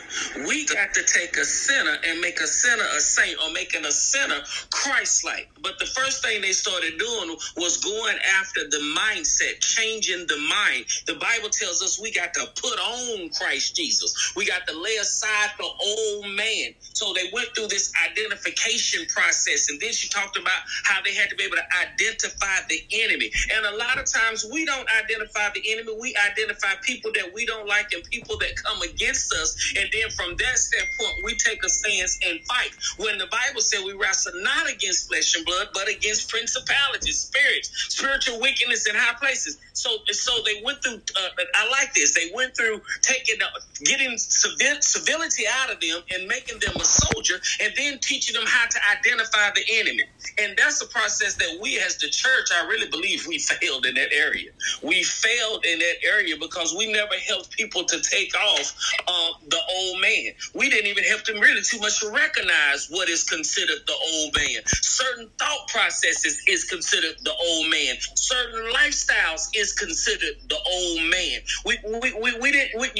[0.47, 3.91] We got to take a sinner and make a sinner a saint or making a
[3.91, 5.49] sinner Christ-like.
[5.63, 10.85] But the first thing they started doing was going after the mindset, changing the mind.
[11.07, 14.33] The Bible tells us we got to put on Christ Jesus.
[14.35, 16.75] We got to lay aside the old man.
[16.93, 19.69] So they went through this identification process.
[19.69, 23.31] And then she talked about how they had to be able to identify the enemy.
[23.55, 25.95] And a lot of times we don't identify the enemy.
[25.99, 29.73] We identify people that we don't like and people that come against us.
[29.77, 32.71] And then from that standpoint, we take a stance and fight.
[32.97, 37.69] When the Bible said we wrestle not against flesh and blood, but against principalities, spirits,
[37.89, 39.57] spiritual wickedness in high places.
[39.73, 40.95] So, so they went through.
[41.15, 42.13] Uh, I like this.
[42.13, 43.47] They went through taking, uh,
[43.83, 48.45] getting civil, civility out of them and making them a soldier, and then teaching them
[48.45, 50.03] how to identify the enemy.
[50.41, 53.95] And that's a process that we, as the church, I really believe we failed in
[53.95, 54.51] that area.
[54.81, 58.75] We failed in that area because we never helped people to take off
[59.07, 60.31] uh, the old man.
[60.53, 64.35] We didn't even help them really too much to recognize what is considered the old
[64.35, 64.61] man.
[64.65, 67.95] Certain thought processes is considered the old man.
[68.15, 71.41] Certain lifestyles is considered the old man.
[71.65, 72.39] We, we, we.
[72.39, 72.48] We,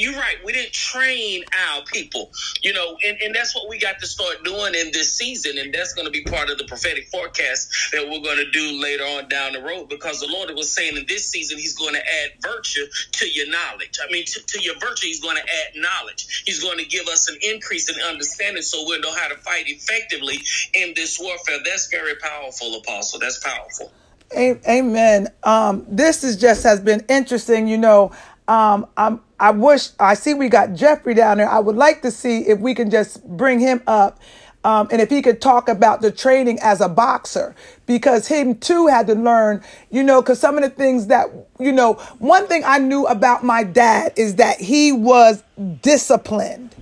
[0.00, 0.36] you're right.
[0.44, 2.30] We didn't train our people.
[2.62, 5.72] You know, and, and that's what we got to start doing in this season, and
[5.72, 9.04] that's going to be part of the prophetic forecast that we're going to do later
[9.04, 9.88] on down the road.
[9.88, 13.50] Because the Lord was saying in this season, He's going to add virtue to your
[13.50, 13.98] knowledge.
[14.02, 16.42] I mean, to, to your virtue, He's going to add knowledge.
[16.46, 19.64] He's going to give us an increase in understanding, so we'll know how to fight
[19.66, 20.38] effectively
[20.74, 21.58] in this warfare.
[21.64, 23.20] That's very powerful, Apostle.
[23.20, 23.92] That's powerful.
[24.32, 25.28] Amen.
[25.42, 27.66] Um, this is just has been interesting.
[27.66, 28.12] You know,
[28.50, 31.48] um, I'm, I wish I see we got Jeffrey down there.
[31.48, 34.18] I would like to see if we can just bring him up.
[34.64, 37.54] Um, and if he could talk about the training as a boxer,
[37.86, 41.28] because him too had to learn, you know, because some of the things that,
[41.60, 45.44] you know, one thing I knew about my dad is that he was
[45.80, 46.74] disciplined.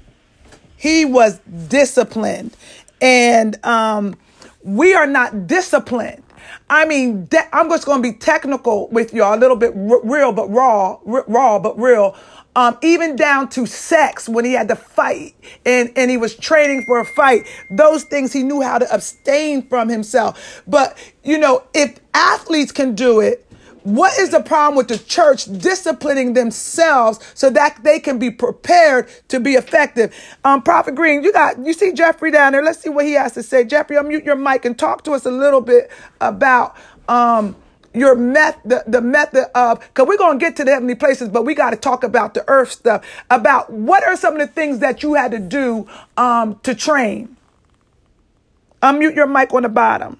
[0.76, 2.56] He was disciplined.
[3.02, 4.16] And um,
[4.62, 6.24] we are not disciplined.
[6.70, 10.00] I mean, de- I'm just going to be technical with y'all, a little bit r-
[10.02, 12.16] real, but raw, r- raw, but real.
[12.56, 16.84] Um, even down to sex when he had to fight and, and he was training
[16.86, 20.62] for a fight, those things he knew how to abstain from himself.
[20.66, 23.47] But, you know, if athletes can do it,
[23.94, 29.08] what is the problem with the church disciplining themselves so that they can be prepared
[29.28, 30.14] to be effective?
[30.44, 32.62] Um, Prophet Green, you got you see Jeffrey down there.
[32.64, 33.64] Let's see what he has to say.
[33.64, 36.76] Jeffrey, unmute your mic and talk to us a little bit about
[37.08, 37.56] um
[37.94, 41.28] your method, the, the method of, because we're going to get to the heavenly places,
[41.28, 43.04] but we got to talk about the earth stuff.
[43.30, 47.36] About what are some of the things that you had to do um, to train?
[48.82, 50.18] Unmute your mic on the bottom.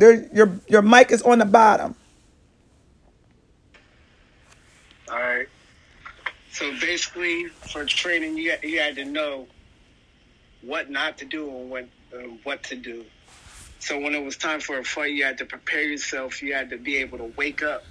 [0.00, 1.94] There, your your mic is on the bottom.
[5.12, 5.46] All right.
[6.52, 9.46] So basically, for training, you you had to know
[10.62, 13.04] what not to do and what uh, what to do.
[13.80, 16.42] So when it was time for a fight, you had to prepare yourself.
[16.42, 17.84] You had to be able to wake up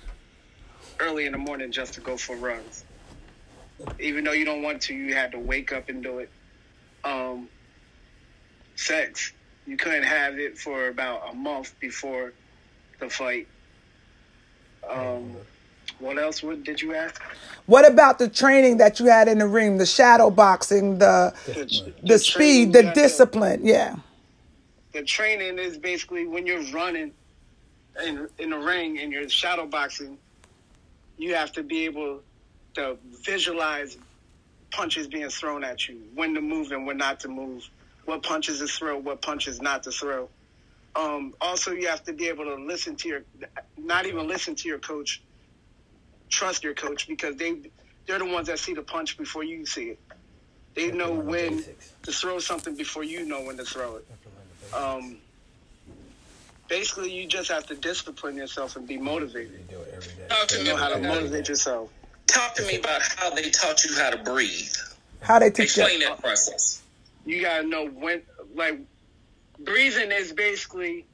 [0.99, 2.85] early in the morning just to go for runs.
[3.99, 6.31] Even though you don't want to, you had to wake up and do it.
[7.03, 7.49] Um,
[8.75, 9.31] sex,
[9.69, 12.33] you couldn't have it for about a month before
[12.99, 13.47] the fight.
[14.89, 15.35] Um,
[15.99, 17.21] what else would, did you ask?
[17.67, 21.93] What about the training that you had in the ring, the shadow boxing, the The,
[22.03, 23.61] the speed, the had to- discipline?
[23.63, 23.95] Yeah.
[24.93, 27.11] the training is basically when you're running
[28.03, 30.17] in in the ring and you're shadow boxing,
[31.17, 32.21] you have to be able
[32.73, 33.97] to visualize
[34.71, 37.69] punches being thrown at you, when to move and when not to move,
[38.09, 40.27] what punches to throw, what punches not to throw.
[40.95, 43.21] Um, also, you have to be able to listen to your,
[43.77, 45.21] not even listen to your coach,
[46.29, 47.57] trust your coach because they
[48.07, 49.99] they're the ones that see the punch before you see it.
[50.73, 51.63] They know when
[52.03, 54.07] to throw something before you know when to throw it.
[54.75, 55.17] Um,
[56.67, 59.69] basically, you just have to discipline yourself and be motivated.
[60.29, 61.21] Talk to me Know how to about that.
[61.21, 61.91] motivate yourself.
[62.25, 64.73] Talk to me about how they taught you how to breathe.
[65.21, 65.83] How they teach you.
[65.83, 66.17] Explain that?
[66.17, 66.81] that process.
[67.25, 68.21] You gotta know when,
[68.55, 68.79] like,
[69.59, 71.05] breathing is basically,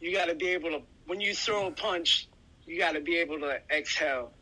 [0.00, 2.28] you gotta be able to, when you throw a punch,
[2.66, 4.32] you gotta be able to exhale.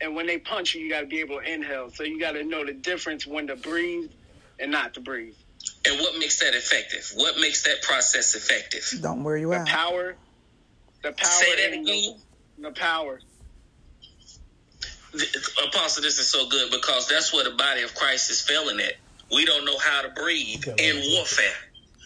[0.00, 1.90] And when they punch you, you gotta be able to inhale.
[1.90, 4.10] So you gotta know the difference when to breathe
[4.58, 5.34] and not to breathe.
[5.86, 7.10] And what makes that effective?
[7.16, 9.00] What makes that process effective?
[9.02, 9.66] Don't wear you The out.
[9.66, 10.16] power,
[11.02, 12.14] the power, Say that and the, again.
[12.58, 13.20] the power.
[15.12, 15.36] Th-
[15.66, 18.94] Apostle, this is so good because that's where the body of Christ is failing at.
[19.32, 21.54] We don't know how to breathe in warfare.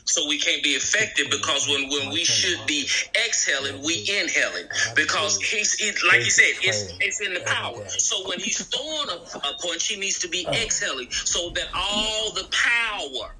[0.05, 2.89] So we can't be effective because when, when we should be
[3.27, 4.67] exhaling, we inhaling.
[4.97, 7.89] Because he's it, like you said, it's it's in the power.
[7.89, 12.33] So when he's throwing a, a punch, he needs to be exhaling so that all
[12.33, 13.31] the power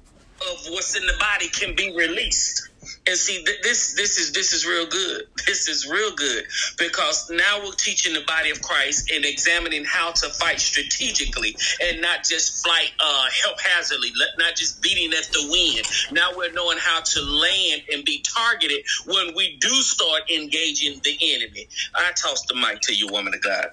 [0.51, 2.69] of what's in the body can be released.
[3.07, 5.23] And see, th- this this is this is real good.
[5.47, 6.45] This is real good
[6.77, 12.01] because now we're teaching the body of Christ and examining how to fight strategically and
[12.01, 15.85] not just fight uh, haphazardly, not just beating at the wind.
[16.11, 21.17] Now we're knowing how to land and be targeted when we do start engaging the
[21.21, 21.67] enemy.
[21.95, 23.67] I toss the mic to you, woman of God.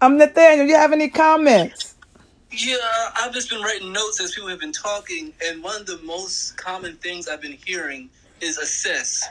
[0.00, 1.91] I'm Nathaniel, you have any comments?
[2.52, 2.76] Yeah,
[3.16, 6.58] I've just been writing notes as people have been talking, and one of the most
[6.58, 8.10] common things I've been hearing
[8.42, 9.22] is assess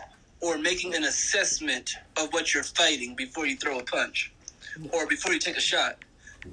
[0.42, 4.34] or making an assessment of what you're fighting before you throw a punch
[4.94, 5.98] or before you take a shot.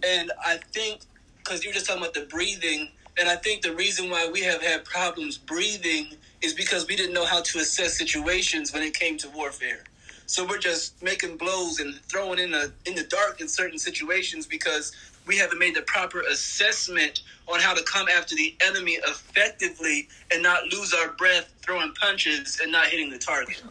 [0.06, 1.02] And I think
[1.38, 4.42] because you were just talking about the breathing, and I think the reason why we
[4.42, 6.08] have had problems breathing
[6.42, 9.84] is because we didn't know how to assess situations when it came to warfare.
[10.26, 14.46] So we're just making blows and throwing in the in the dark in certain situations
[14.46, 14.92] because
[15.28, 20.42] we haven't made the proper assessment on how to come after the enemy effectively and
[20.42, 23.62] not lose our breath throwing punches and not hitting the target.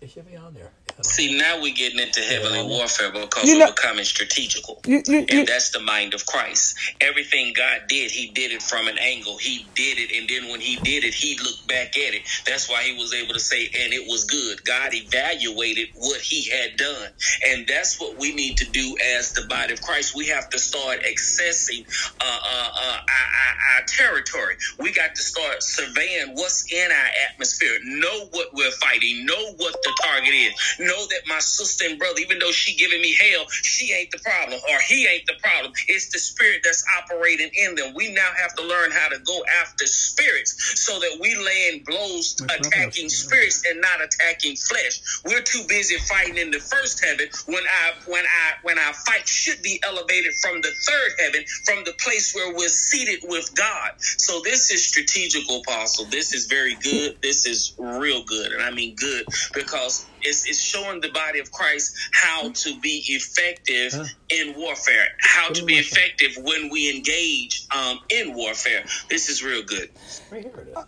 [0.00, 0.70] It should be on there.
[1.02, 4.80] See, now we're getting into heavenly warfare because You we're becoming strategical.
[4.86, 6.74] You, you, And that's the mind of Christ.
[7.00, 9.36] Everything God did, He did it from an angle.
[9.38, 12.22] He did it, and then when He did it, He looked back at it.
[12.46, 14.64] That's why He was able to say, and it was good.
[14.64, 17.08] God evaluated what He had done.
[17.48, 20.14] And that's what we need to do as the body of Christ.
[20.16, 21.84] We have to start accessing
[22.20, 24.56] uh, uh, uh, our, our territory.
[24.78, 29.74] We got to start surveying what's in our atmosphere, know what we're fighting, know what
[29.82, 30.54] the target is,
[30.84, 34.18] know that my sister and brother, even though she giving me hell, she ain't the
[34.18, 35.72] problem or he ain't the problem.
[35.88, 37.94] It's the spirit that's operating in them.
[37.94, 40.54] We now have to learn how to go after spirits
[40.84, 45.00] so that we land blows attacking spirits and not attacking flesh.
[45.26, 49.26] We're too busy fighting in the first heaven when I when I when our fight
[49.26, 53.90] should be elevated from the third heaven, from the place where we're seated with God.
[54.00, 56.06] So this is strategical, apostle.
[56.10, 57.16] This is very good.
[57.22, 58.52] This is real good.
[58.52, 63.04] And I mean good because it's, it's showing the body of Christ how to be
[63.08, 63.94] effective
[64.30, 68.84] in warfare, how to be effective when we engage um, in warfare.
[69.10, 69.90] This is real good.
[70.30, 70.84] Right here it is.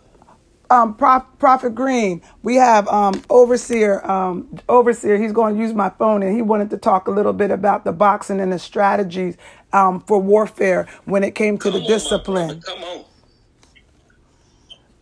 [0.69, 4.05] um, Prof, Prophet Green, we have um, overseer.
[4.09, 7.33] Um, overseer, he's going to use my phone, and he wanted to talk a little
[7.33, 9.37] bit about the boxing and the strategies
[9.73, 12.61] um, for warfare when it came to Come the on, discipline.
[12.61, 13.05] Come on.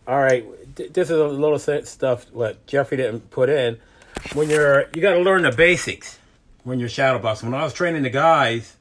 [0.06, 3.78] All right, this is a little stuff what Jeffrey didn't put in.
[4.32, 6.18] When you're, you got to learn the basics
[6.64, 7.50] when you're shadow boxing.
[7.50, 8.76] When I was training the guys,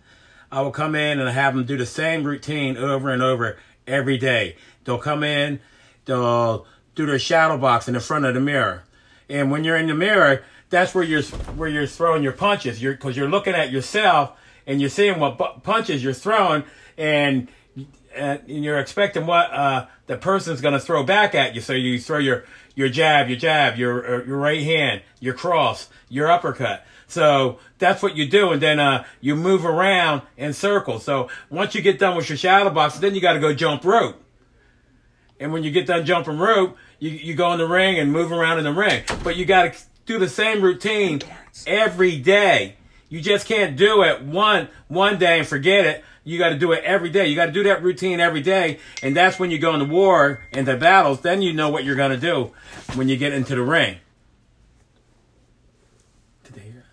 [0.52, 3.58] I would come in and have them do the same routine over and over
[3.88, 4.56] every day.
[4.84, 5.60] They'll come in,
[6.06, 6.66] they'll
[6.96, 8.84] do their shadow boxing in front of the mirror,
[9.30, 12.82] and when you're in the mirror, that's where you're where you're throwing your punches.
[12.82, 14.32] You're because you're looking at yourself
[14.66, 16.64] and you're seeing what bu- punches you're throwing,
[16.98, 17.48] and
[18.16, 21.62] and you're expecting what uh, the person's going to throw back at you.
[21.62, 22.46] So you throw your
[22.76, 26.86] your jab, your jab, your uh, your right hand, your cross, your uppercut.
[27.08, 31.04] So that's what you do, and then uh, you move around in circles.
[31.04, 33.84] So once you get done with your shadow box, then you got to go jump
[33.84, 34.22] rope.
[35.40, 38.32] And when you get done jumping rope, you, you go in the ring and move
[38.32, 39.04] around in the ring.
[39.24, 41.22] But you got to do the same routine
[41.68, 42.78] every day.
[43.10, 46.04] You just can't do it one one day and forget it.
[46.24, 47.28] You got to do it every day.
[47.28, 50.44] You got to do that routine every day, and that's when you go into war
[50.52, 51.22] and the battles.
[51.22, 52.52] Then you know what you're going to do
[52.96, 53.98] when you get into the ring.
[56.44, 56.84] Did they hear?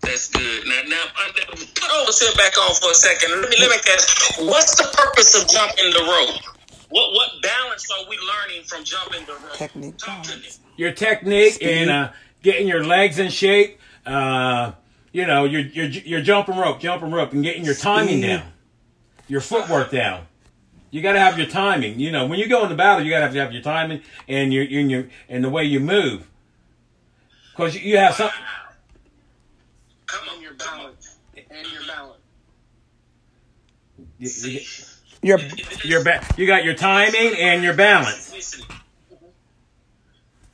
[0.00, 0.66] That's good.
[0.66, 3.40] Now, now, uh, put overseer back on for a second.
[3.40, 4.38] Let me let me ask.
[4.40, 6.54] What's the purpose of jumping the rope?
[6.90, 9.54] What what balance are we learning from jumping the rope?
[9.54, 10.42] Technique Talk to me.
[10.42, 10.60] balance.
[10.76, 12.12] your technique and uh,
[12.42, 13.80] getting your legs in shape.
[14.04, 14.72] Uh,
[15.16, 18.26] you know, you're, you're you're jumping rope, jumping rope, and getting your timing Speed.
[18.26, 18.52] down,
[19.28, 20.26] your footwork down.
[20.90, 21.98] You got to have your timing.
[21.98, 24.02] You know, when you go into battle, you got to have to have your timing
[24.28, 26.28] and your and your and the way you move.
[27.50, 28.28] Because you, you have some.
[30.04, 31.16] Come on, And your balance.
[31.34, 32.20] And your balance.
[34.18, 34.60] You, you,
[35.22, 35.38] Your
[35.82, 38.34] your ba- you got your timing and your balance.
[38.34, 38.66] Listen.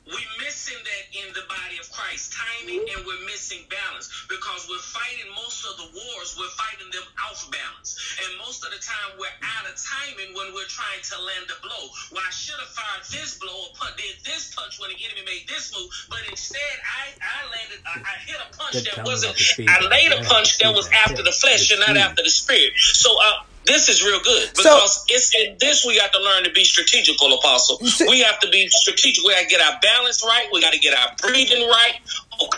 [0.05, 4.81] We missing that in the body of Christ, timing, and we're missing balance because we're
[4.83, 6.35] fighting most of the wars.
[6.39, 10.53] We're fighting them off balance, and most of the time we're out of timing when
[10.53, 11.83] we're trying to land a blow.
[12.11, 15.23] Well, I should have fired this blow or put, did this punch when the enemy
[15.25, 19.05] made this move, but instead I I landed I, I hit a punch Good that
[19.05, 19.35] wasn't.
[19.67, 22.73] I laid a punch that was after the flesh and not after the spirit.
[22.77, 23.31] So uh,
[23.65, 26.63] This is real good So- because it's in this we got to learn to be
[26.63, 27.79] strategical, Apostle.
[28.09, 29.23] we have to be strategic.
[29.23, 30.47] We got to get our balance right.
[30.51, 31.95] We got to get our breathing right.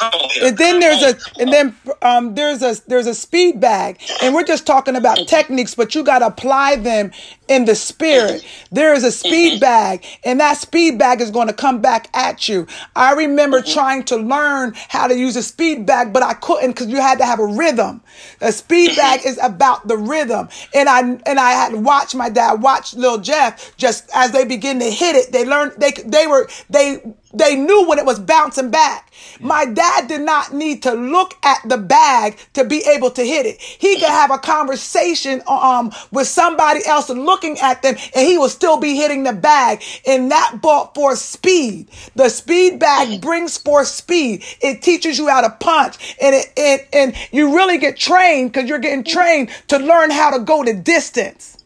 [0.01, 3.99] Oh, and then there's a and then um there's a there's a speed bag.
[4.21, 7.11] And we're just talking about techniques but you got to apply them
[7.47, 8.41] in the spirit.
[8.41, 8.75] Mm-hmm.
[8.75, 9.59] There is a speed mm-hmm.
[9.59, 12.67] bag and that speed bag is going to come back at you.
[12.95, 13.73] I remember mm-hmm.
[13.73, 17.17] trying to learn how to use a speed bag but i couldn't because you had
[17.19, 18.01] to have a rhythm.
[18.41, 20.49] A speed bag is about the rhythm.
[20.73, 24.79] And i and i had watched my dad watch little jeff just as they begin
[24.79, 27.01] to hit it they learned they they were they
[27.35, 29.11] they knew when it was bouncing back.
[29.39, 33.45] My dad did not need to look at the bag to be able to hit
[33.45, 33.61] it.
[33.61, 38.49] He could have a conversation um with somebody else looking at them and he will
[38.49, 39.83] still be hitting the bag.
[40.07, 41.87] And that brought forth speed.
[42.15, 44.43] The speed bag brings forth speed.
[44.61, 48.69] It teaches you how to punch and it, it and you really get trained because
[48.69, 51.57] you're getting trained to learn how to go the distance.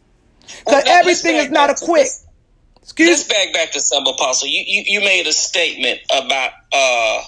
[0.65, 2.05] Because everything is not a quick.
[2.05, 2.26] this.
[2.82, 4.47] Excuse Let's back back to some apostle.
[4.47, 7.22] You, you you made a statement about uh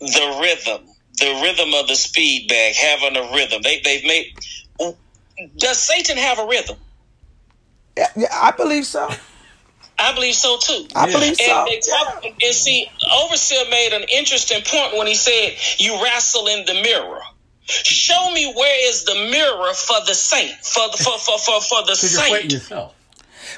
[0.00, 0.88] the rhythm,
[1.18, 3.62] the rhythm of the speed bag having a rhythm.
[3.62, 4.34] They they've made.
[5.56, 6.76] Does Satan have a rhythm?
[7.96, 9.08] Yeah, yeah, I believe so.
[9.98, 10.86] I believe so too.
[10.96, 11.44] I believe so.
[11.44, 12.88] And, they talk, and see,
[13.22, 17.20] Overseer made an interesting point when he said, "You wrestle in the mirror."
[17.66, 21.82] Show me where is the mirror for the saint, for the for for for, for
[21.82, 22.52] the Because you're saint.
[22.52, 22.94] yourself.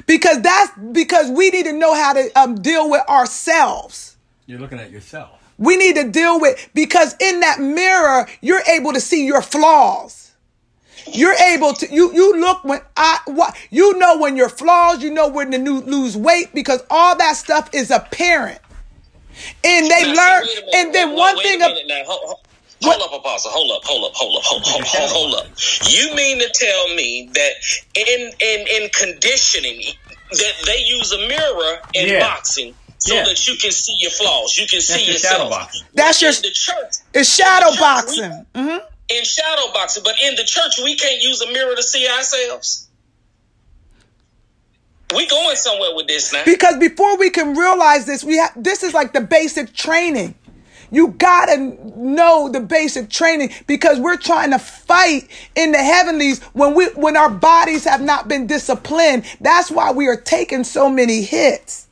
[0.05, 4.15] because that's because we need to know how to um, deal with ourselves
[4.45, 5.31] You're looking at yourself.
[5.57, 10.26] we need to deal with because in that mirror you're able to see your flaws
[11.13, 15.11] you're able to you you look when i what you know when your flaws you
[15.11, 18.59] know when to new, lose weight because all that stuff is apparent
[19.63, 20.75] and they Now, learn wait minute.
[20.75, 22.03] and then Wait- one wait thing a ab- now.
[22.05, 22.39] Hold, hold-
[22.83, 23.51] hold up, Apostle.
[23.51, 23.81] Hold up.
[23.85, 24.11] Hold up.
[24.15, 24.43] Hold up.
[24.45, 24.65] Hold up.
[24.65, 25.47] Hold, hold, hold, hold up.
[25.89, 27.51] You mean to tell me that
[27.95, 29.81] in in in conditioning
[30.31, 32.19] that they use a mirror in Yeah.
[32.19, 33.25] boxing so Yeah.
[33.25, 35.33] that you can see your flaws, you can see your yourself.
[35.37, 35.81] shadow boxing.
[35.93, 36.93] That's But your- the church.
[37.13, 38.77] it's shadow in the church, boxing we- hmm
[39.09, 42.89] in shadow boxing, but in the church we can't use a mirror to see ourselves.
[45.15, 46.43] We going somewhere with this now.
[46.43, 50.35] because before we can realize this we have this is like the basic training
[50.91, 56.73] you gotta know the basic training because we're trying to fight in the heavenlies when
[56.75, 61.21] we when our bodies have not been disciplined that's why we are taking so many
[61.21, 61.86] hits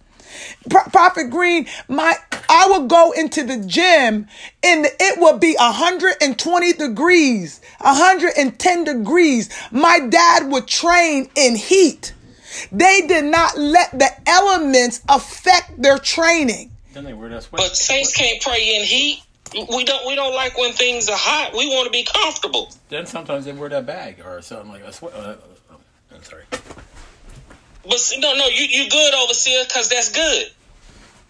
[0.70, 2.16] prophet green my
[2.49, 4.28] i will go into the gym
[4.63, 12.13] and it will be 120 degrees 110 degrees my dad would train in heat
[12.72, 16.72] they did not let the elements affect their training.
[16.93, 17.61] Then they wear that sweat.
[17.61, 19.22] But saints can't pray in heat.
[19.53, 20.07] We don't.
[20.07, 21.53] We don't like when things are hot.
[21.53, 22.72] We want to be comfortable.
[22.89, 25.13] then sometimes they wear that bag or something like a sweat.
[25.13, 25.76] Uh, uh,
[26.13, 26.43] I'm sorry.
[26.51, 30.47] But no, no, you you good overseer because that's good.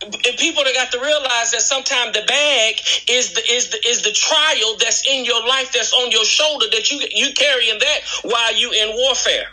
[0.02, 2.76] And people that got to realize that sometimes the bag
[3.10, 6.68] is the is the is the trial that's in your life that's on your shoulder
[6.72, 9.48] that you you carrying that while you in warfare.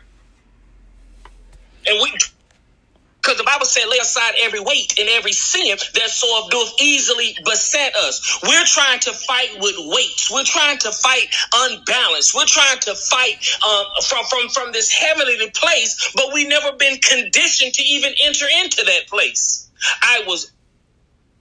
[1.87, 2.13] And we
[3.23, 7.37] because the Bible said, lay aside every weight and every sin that so doth easily
[7.45, 8.41] beset us.
[8.43, 10.29] We're trying to fight with weights.
[10.29, 12.35] We're trying to fight unbalanced.
[12.35, 16.99] We're trying to fight um, from, from, from this heavenly place, but we've never been
[16.99, 19.71] conditioned to even enter into that place.
[20.03, 20.53] I was,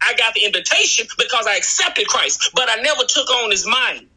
[0.01, 4.07] I got the invitation because I accepted Christ, but I never took on his mind.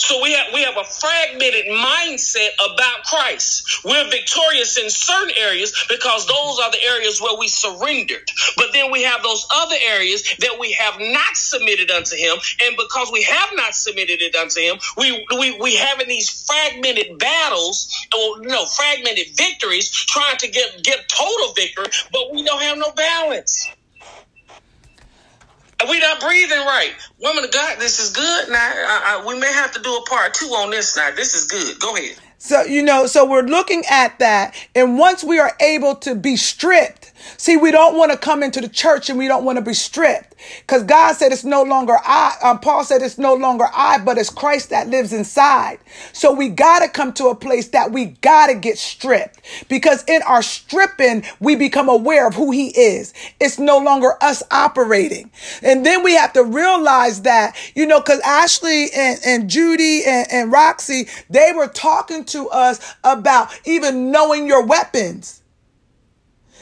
[0.00, 3.84] So we have we have a fragmented mindset about Christ.
[3.84, 8.26] We're victorious in certain areas because those are the areas where we surrendered.
[8.56, 12.38] But then we have those other areas that we have not submitted unto him.
[12.64, 17.18] And because we have not submitted it unto him, we we we having these fragmented
[17.18, 22.78] battles or no fragmented victories trying to get get total victory, but we don't have
[22.78, 23.68] no balance.
[25.88, 26.92] We not breathing right.
[27.20, 28.48] Woman of God, this is good.
[28.50, 31.10] Now, I, I, we may have to do a part two on this now.
[31.14, 31.78] This is good.
[31.80, 32.16] Go ahead.
[32.38, 34.54] So, you know, so we're looking at that.
[34.74, 38.60] And once we are able to be stripped, see, we don't want to come into
[38.60, 40.34] the church and we don't want to be stripped.
[40.60, 42.36] Because God said it's no longer I.
[42.42, 45.78] Um, Paul said it's no longer I, but it's Christ that lives inside.
[46.12, 49.40] So we got to come to a place that we got to get stripped.
[49.68, 53.12] Because in our stripping, we become aware of who he is.
[53.40, 55.30] It's no longer us operating.
[55.62, 60.26] And then we have to realize that, you know, because Ashley and, and Judy and,
[60.30, 65.39] and Roxy, they were talking to us about even knowing your weapons.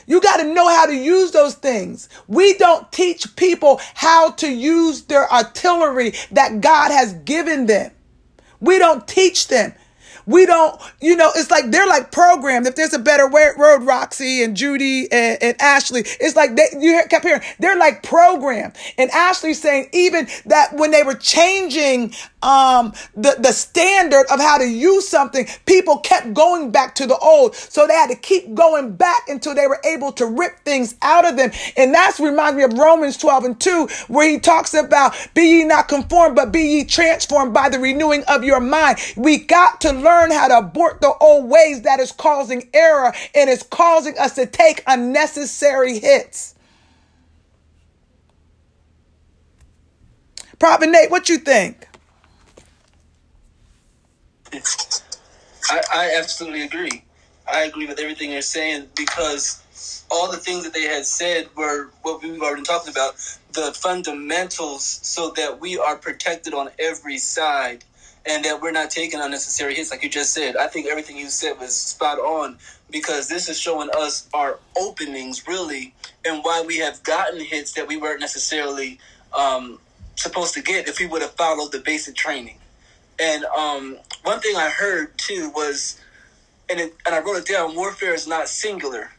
[0.08, 2.08] You got to know how to use those things.
[2.28, 7.92] We don't teach people how to use their artillery that God has given them.
[8.60, 9.74] We don't teach them.
[10.28, 12.66] we don't, you know, it's like they're like programmed.
[12.66, 17.00] If there's a better road, Roxy and Judy and, and Ashley, it's like they, you
[17.08, 18.74] kept hearing, they're like programmed.
[18.98, 24.58] And Ashley's saying even that when they were changing um, the, the standard of how
[24.58, 27.56] to use something, people kept going back to the old.
[27.56, 31.26] So they had to keep going back until they were able to rip things out
[31.26, 31.50] of them.
[31.76, 35.64] And that's reminds me of Romans 12 and 2, where he talks about be ye
[35.64, 38.98] not conformed, but be ye transformed by the renewing of your mind.
[39.16, 43.50] We got to learn how to abort the old ways that is causing error and
[43.50, 46.54] is causing us to take unnecessary hits.
[50.58, 51.87] Prophet Nate, what you think?
[55.70, 57.04] I, I absolutely agree.
[57.52, 59.62] I agree with everything you're saying because
[60.10, 63.14] all the things that they had said were what we've already talked about
[63.52, 67.84] the fundamentals so that we are protected on every side
[68.26, 70.56] and that we're not taking unnecessary hits like you just said.
[70.56, 72.58] I think everything you said was spot on
[72.90, 75.94] because this is showing us our openings really
[76.26, 78.98] and why we have gotten hits that we weren't necessarily
[79.38, 79.80] um,
[80.16, 82.58] supposed to get if we would have followed the basic training.
[83.20, 83.98] And um,
[84.28, 85.98] one thing I heard too was,
[86.68, 89.10] and it, and I wrote it down: warfare is not singular.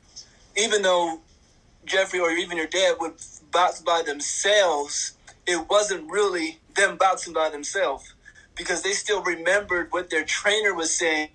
[0.55, 1.22] Even though
[1.84, 3.14] Jeffrey or even your dad would
[3.51, 5.14] box by themselves,
[5.47, 8.14] it wasn't really them boxing by themselves
[8.55, 11.30] because they still remembered what their trainer was saying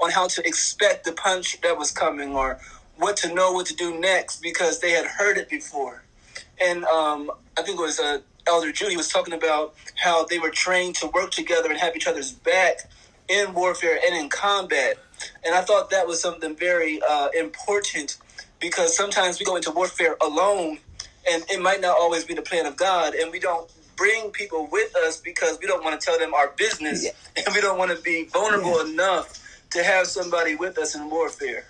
[0.00, 2.58] on how to expect the punch that was coming or
[2.96, 6.02] what to know what to do next because they had heard it before.
[6.60, 10.50] And um, I think it was uh, Elder Judy was talking about how they were
[10.50, 12.90] trained to work together and have each other's back
[13.28, 14.98] in warfare and in combat.
[15.44, 18.18] And I thought that was something very uh, important
[18.60, 20.78] because sometimes we go into warfare alone
[21.30, 24.68] and it might not always be the plan of God and we don't bring people
[24.70, 27.10] with us because we don't want to tell them our business yeah.
[27.36, 28.92] and we don't want to be vulnerable yeah.
[28.92, 29.40] enough
[29.70, 31.64] to have somebody with us in warfare.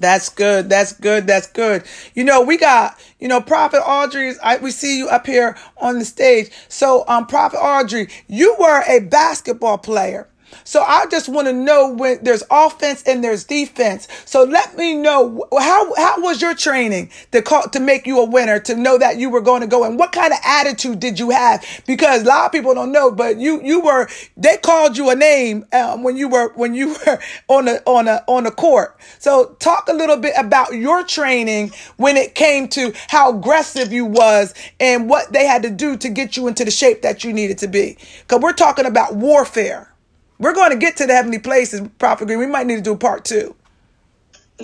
[0.00, 0.68] That's good.
[0.68, 1.26] That's good.
[1.26, 1.84] That's good.
[2.14, 5.98] You know, we got, you know, Prophet Audrey, I, we see you up here on
[5.98, 6.50] the stage.
[6.68, 10.28] So, um, Prophet Audrey, you were a basketball player.
[10.64, 14.08] So I just want to know when there's offense and there's defense.
[14.24, 18.24] So let me know how how was your training to call to make you a
[18.24, 21.18] winner to know that you were going to go and what kind of attitude did
[21.18, 21.64] you have?
[21.86, 25.14] Because a lot of people don't know, but you you were they called you a
[25.14, 27.18] name um, when you were when you were
[27.48, 28.98] on a on a on a court.
[29.18, 34.04] So talk a little bit about your training when it came to how aggressive you
[34.04, 37.32] was and what they had to do to get you into the shape that you
[37.32, 37.96] needed to be.
[38.22, 39.92] Because we're talking about warfare.
[40.38, 42.38] We're going to get to the heavenly places, Prophet Green.
[42.38, 43.54] We might need to do part two.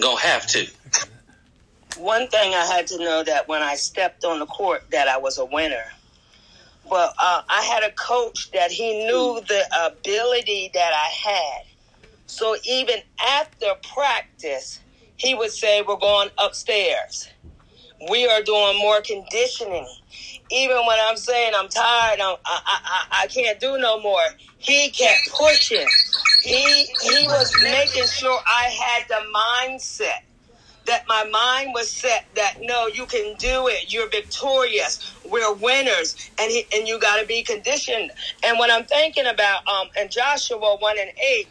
[0.00, 0.66] Gonna have to.
[1.98, 5.16] One thing I had to know that when I stepped on the court that I
[5.16, 5.84] was a winner.
[6.90, 11.66] Well, uh, I had a coach that he knew the ability that I had.
[12.26, 12.96] So even
[13.26, 14.80] after practice,
[15.16, 17.28] he would say, We're going upstairs.
[18.10, 19.88] We are doing more conditioning
[20.50, 22.78] even when I'm saying I'm tired, I'm, I, I,
[23.24, 24.20] I can't do no more.
[24.58, 25.86] He kept pushing.
[26.42, 30.22] He he was making sure I had the mindset
[30.86, 33.92] that my mind was set that no, you can do it.
[33.92, 35.00] You're victorious.
[35.24, 38.12] We're winners, and he, and you got to be conditioned.
[38.44, 41.48] And when I'm thinking about um in Joshua one and eight,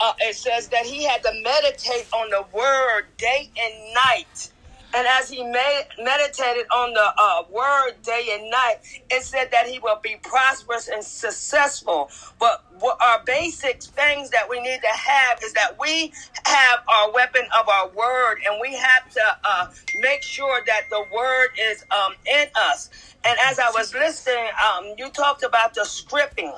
[0.00, 4.50] uh, it says that he had to meditate on the word day and night
[4.96, 8.76] and as he made, meditated on the uh, word day and night,
[9.10, 12.10] it said that he will be prosperous and successful.
[12.40, 16.12] But what our basic things that we need to have is that we
[16.46, 19.66] have our weapon of our word, and we have to uh,
[20.00, 22.90] make sure that the word is um, in us.
[23.26, 26.54] And as I was listening, um, you talked about the scripting,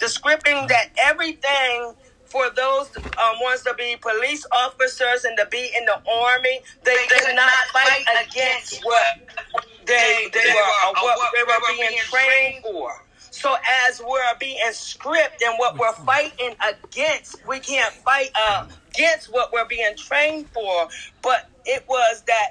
[0.00, 1.94] the scripting that everything
[2.26, 6.60] for those um, ones to be police officers and to be in the army.
[6.84, 9.06] They, they could not fight against what
[9.86, 12.90] they, they, were, uh, what they were being trained for.
[13.30, 13.56] So
[13.88, 19.52] as we're being scripted and what we're fighting against, we can't fight uh, against what
[19.52, 20.88] we're being trained for.
[21.20, 22.50] But it was that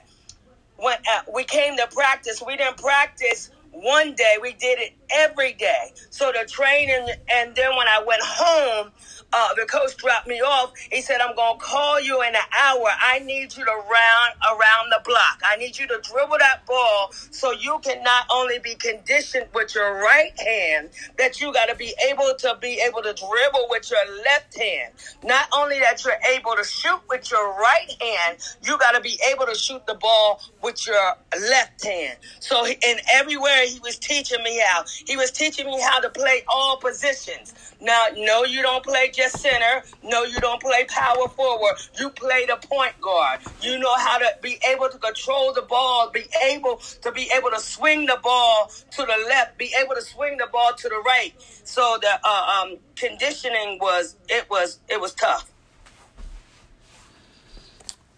[0.76, 4.36] when uh, we came to practice, we didn't practice one day.
[4.41, 5.91] We did it every day.
[6.09, 8.91] So the training, and then when I went home,
[9.34, 10.73] uh, the coach dropped me off.
[10.91, 12.88] He said, I'm going to call you in an hour.
[13.01, 15.39] I need you to round around the block.
[15.45, 19.75] I need you to dribble that ball so you can not only be conditioned with
[19.75, 23.89] your right hand, that you got to be able to be able to dribble with
[23.91, 24.93] your left hand.
[25.23, 29.19] Not only that you're able to shoot with your right hand, you got to be
[29.31, 31.13] able to shoot the ball with your
[31.49, 32.17] left hand.
[32.39, 36.43] So in everywhere he was teaching me how, he was teaching me how to play
[36.47, 37.53] all positions.
[37.81, 39.84] Now, no, you don't play just center.
[40.03, 41.76] No, you don't play power forward.
[41.99, 43.39] You play the point guard.
[43.61, 47.51] You know how to be able to control the ball, be able to be able
[47.51, 51.01] to swing the ball to the left, be able to swing the ball to the
[51.05, 51.34] right.
[51.63, 55.52] So the uh, um, conditioning was it was it was tough.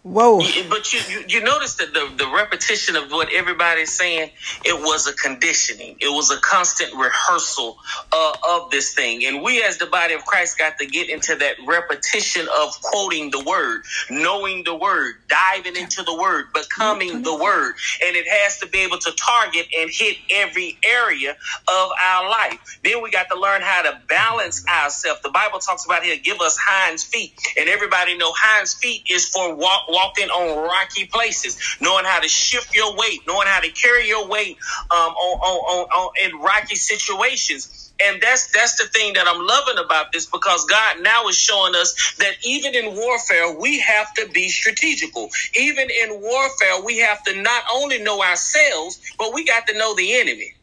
[0.05, 0.37] Whoa.
[0.69, 4.29] But you, you, you notice that the, the repetition of what everybody's saying,
[4.63, 5.97] it was a conditioning.
[5.99, 7.77] It was a constant rehearsal
[8.13, 9.25] uh, of this thing.
[9.25, 13.31] And we as the body of Christ got to get into that repetition of quoting
[13.31, 13.81] the word,
[14.11, 17.73] knowing the word, diving into the word, becoming the word.
[18.05, 22.59] And it has to be able to target and hit every area of our life.
[22.83, 25.21] Then we got to learn how to balance ourselves.
[25.23, 27.33] The Bible talks about here, give us hinds feet.
[27.59, 32.29] And everybody know hinds feet is for walk walking on rocky places, knowing how to
[32.29, 34.57] shift your weight, knowing how to carry your weight
[34.91, 37.93] um, on, on, on in rocky situations.
[38.05, 41.75] And that's that's the thing that I'm loving about this because God now is showing
[41.75, 45.29] us that even in warfare we have to be strategical.
[45.57, 49.95] Even in warfare we have to not only know ourselves, but we got to know
[49.95, 50.53] the enemy.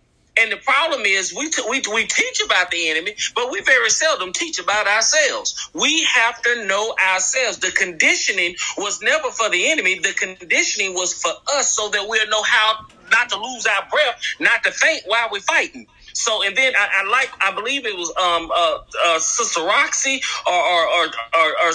[0.40, 3.90] And the problem is we, t- we, we teach about the enemy, but we very
[3.90, 5.70] seldom teach about ourselves.
[5.74, 7.58] We have to know ourselves.
[7.58, 9.98] The conditioning was never for the enemy.
[9.98, 14.20] The conditioning was for us so that we'll know how not to lose our breath,
[14.40, 15.86] not to faint while we're fighting.
[16.14, 18.76] So, and then I, I like, I believe it was um, uh,
[19.08, 21.06] uh, Sister Roxy or or, or,
[21.36, 21.72] or, or,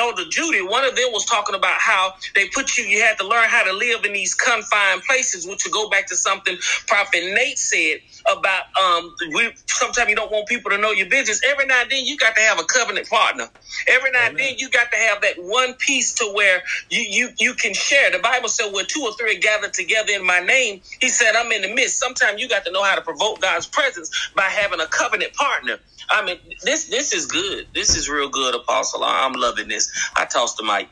[0.00, 0.62] Elder Judy.
[0.62, 3.64] One of them was talking about how they put you, you had to learn how
[3.64, 6.56] to live in these confined places, which would go back to something
[6.88, 7.98] Prophet Nate said
[8.32, 11.40] about um we sometimes you don't want people to know your business.
[11.48, 13.48] Every now and then you got to have a covenant partner.
[13.88, 17.30] Every now and then you got to have that one piece to where you you
[17.40, 18.10] you can share.
[18.12, 21.34] The Bible said where two or three are gathered together in my name, he said
[21.36, 21.98] I'm in the midst.
[22.00, 25.78] Sometimes you got to know how to provoke God's presence by having a covenant partner.
[26.10, 27.66] I mean, this this is good.
[27.74, 29.04] This is real good, Apostle.
[29.04, 29.90] I'm loving this.
[30.16, 30.88] I tossed the mic.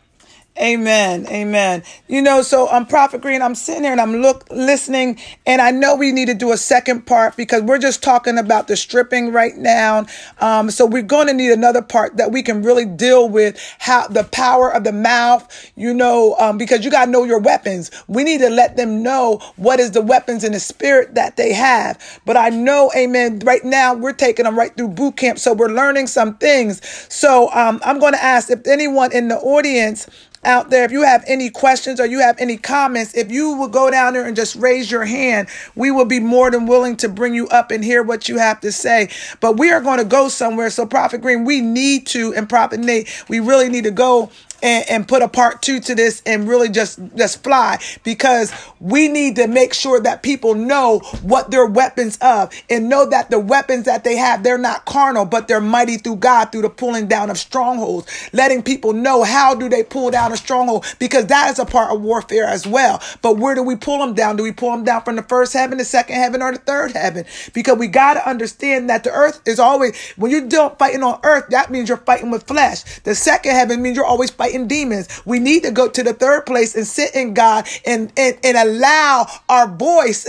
[0.61, 1.26] Amen.
[1.28, 1.82] Amen.
[2.09, 3.42] You know, so I'm um, Prophet Green.
[3.42, 6.57] I'm sitting here and I'm look listening, and I know we need to do a
[6.57, 10.07] second part because we're just talking about the stripping right now.
[10.40, 14.09] Um, so we're going to need another part that we can really deal with how
[14.09, 15.72] the power of the mouth.
[15.74, 17.90] You know, um, because you got to know your weapons.
[18.07, 21.52] We need to let them know what is the weapons in the spirit that they
[21.54, 22.20] have.
[22.24, 23.40] But I know, Amen.
[23.40, 26.86] Right now we're taking them right through boot camp, so we're learning some things.
[27.12, 30.09] So um, I'm going to ask if anyone in the audience
[30.47, 33.68] out there, if you have any questions or you have any comments, if you will
[33.68, 37.09] go down there and just raise your hand, we will be more than willing to
[37.09, 39.11] bring you up and hear what you have to say.
[39.40, 40.70] But we are going to go somewhere.
[40.70, 44.30] So, Prophet Green, we need to, and Prophet Nate, we really need to go
[44.62, 47.78] and, and put a part two to this and really just just fly.
[48.04, 53.09] Because we need to make sure that people know what their weapons of and know
[53.09, 56.62] that the weapons that they have they're not carnal but they're mighty through God through
[56.62, 58.07] the pulling down of strongholds.
[58.32, 61.94] Letting people know how do they pull down a stronghold because that is a part
[61.94, 63.02] of warfare as well.
[63.22, 64.36] But where do we pull them down?
[64.36, 66.92] Do we pull them down from the first heaven the second heaven or the third
[66.92, 67.24] heaven?
[67.52, 71.46] Because we got to understand that the earth is always when you're fighting on earth
[71.50, 72.82] that means you're fighting with flesh.
[73.00, 75.09] The second heaven means you're always fighting fighting demons.
[75.24, 78.57] We need to go to the third place and sit in God and, and, and
[78.57, 80.26] allow our voice,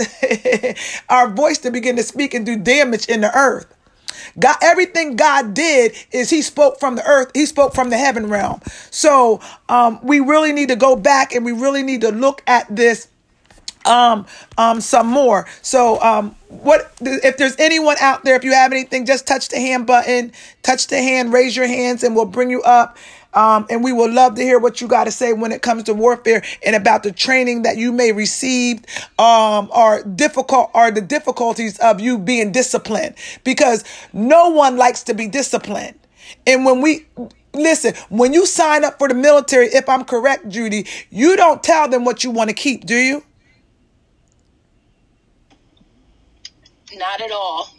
[1.08, 3.72] our voice to begin to speak and do damage in the earth.
[4.38, 7.30] God, everything God did is He spoke from the earth.
[7.34, 8.60] He spoke from the heaven realm.
[8.90, 12.66] So um, we really need to go back and we really need to look at
[12.74, 13.08] this
[13.86, 14.26] um
[14.58, 19.06] um some more so um what if there's anyone out there if you have anything
[19.06, 22.60] just touch the hand button touch the hand raise your hands and we'll bring you
[22.62, 22.98] up
[23.34, 25.84] um, and we would love to hear what you got to say when it comes
[25.84, 28.84] to warfare and about the training that you may receive
[29.18, 33.14] um, or difficult or the difficulties of you being disciplined
[33.44, 35.98] because no one likes to be disciplined.
[36.46, 37.06] And when we
[37.54, 41.88] listen, when you sign up for the military, if I'm correct, Judy, you don't tell
[41.88, 43.24] them what you want to keep, do you?
[46.94, 47.77] Not at all.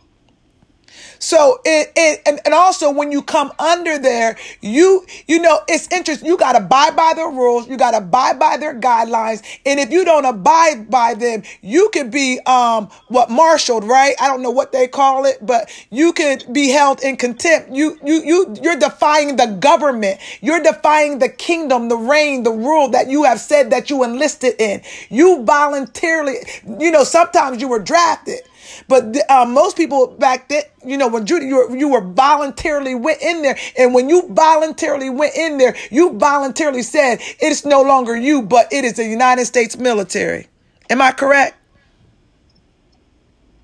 [1.19, 5.91] So it, it and, and also when you come under there, you you know it's
[5.91, 6.27] interesting.
[6.27, 7.67] You got to abide by their rules.
[7.67, 9.43] You got to abide by their guidelines.
[9.65, 14.15] And if you don't abide by them, you could be um what marshaled, right?
[14.21, 17.71] I don't know what they call it, but you could be held in contempt.
[17.71, 20.19] You you you you're defying the government.
[20.41, 24.55] You're defying the kingdom, the reign, the rule that you have said that you enlisted
[24.59, 24.81] in.
[25.09, 26.37] You voluntarily,
[26.79, 28.39] you know, sometimes you were drafted.
[28.87, 32.95] But uh, most people back then, you know, when Judy, you were, you were voluntarily
[32.95, 33.57] went in there.
[33.77, 38.71] And when you voluntarily went in there, you voluntarily said, it's no longer you, but
[38.71, 40.47] it is the United States military.
[40.89, 41.55] Am I correct?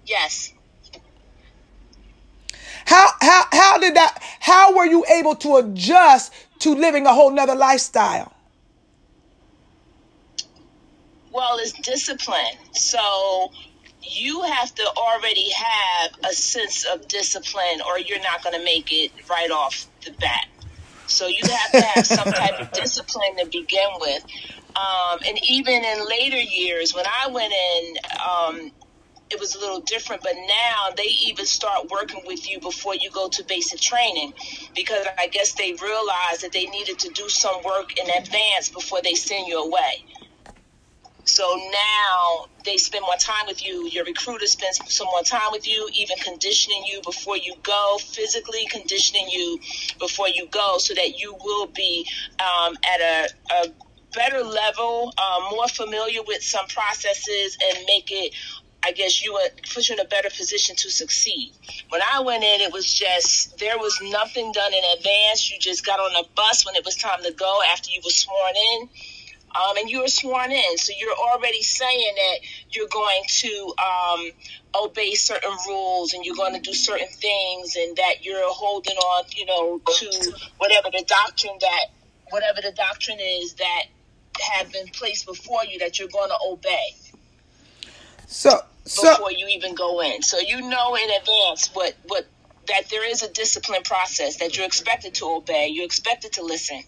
[0.05, 0.53] Yes.
[2.85, 7.31] How, how, how did that, how were you able to adjust to living a whole
[7.31, 8.31] nother lifestyle?
[11.31, 12.57] Well, it's discipline.
[12.71, 13.51] So
[14.07, 18.91] you have to already have a sense of discipline or you're not going to make
[18.91, 20.47] it right off the bat.
[21.07, 24.23] So you have to have some type of discipline to begin with.
[24.75, 27.95] Um, and even in later years, when I went in,
[28.27, 28.71] um,
[29.29, 33.09] it was a little different, but now they even start working with you before you
[33.09, 34.33] go to basic training
[34.75, 39.01] because I guess they realized that they needed to do some work in advance before
[39.03, 40.05] they send you away.
[41.25, 43.87] So now they spend more time with you.
[43.87, 48.67] Your recruiter spends some more time with you, even conditioning you before you go, physically
[48.69, 49.59] conditioning you
[49.99, 52.07] before you go, so that you will be
[52.39, 53.67] um, at a, a
[54.13, 58.33] better level, uh, more familiar with some processes, and make it
[58.83, 59.35] I guess you
[59.73, 61.53] put you in a better position to succeed.
[61.89, 65.51] When I went in, it was just there was nothing done in advance.
[65.51, 68.11] You just got on a bus when it was time to go after you were
[68.11, 68.89] sworn in
[69.55, 70.77] um, and you were sworn in.
[70.77, 72.39] So you're already saying that
[72.71, 74.31] you're going to um,
[74.83, 79.25] obey certain rules and you're going to do certain things and that you're holding on,
[79.35, 81.85] you know, to whatever the doctrine that,
[82.29, 83.83] whatever the doctrine is that
[84.41, 86.95] have been placed before you that you're going to obey.
[88.27, 92.25] So, so before you even go in, so you know in advance what what
[92.67, 96.81] that there is a discipline process that you're expected to obey, you're expected to listen,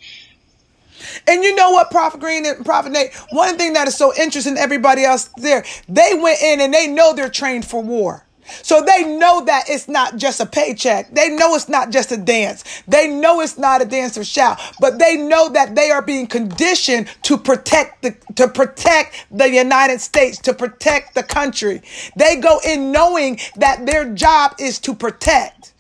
[1.28, 3.14] and you know what, Prophet Green and Prophet Nate?
[3.32, 7.14] One thing that is so interesting, everybody else there, they went in and they know
[7.14, 8.24] they're trained for war.
[8.64, 11.12] So they know that it's not just a paycheck.
[11.14, 12.64] They know it's not just a dance.
[12.88, 16.28] They know it's not a dance or shout, but they know that they are being
[16.28, 21.82] conditioned to protect the, to protect the United States, to protect the country.
[22.16, 25.74] They go in knowing that their job is to protect.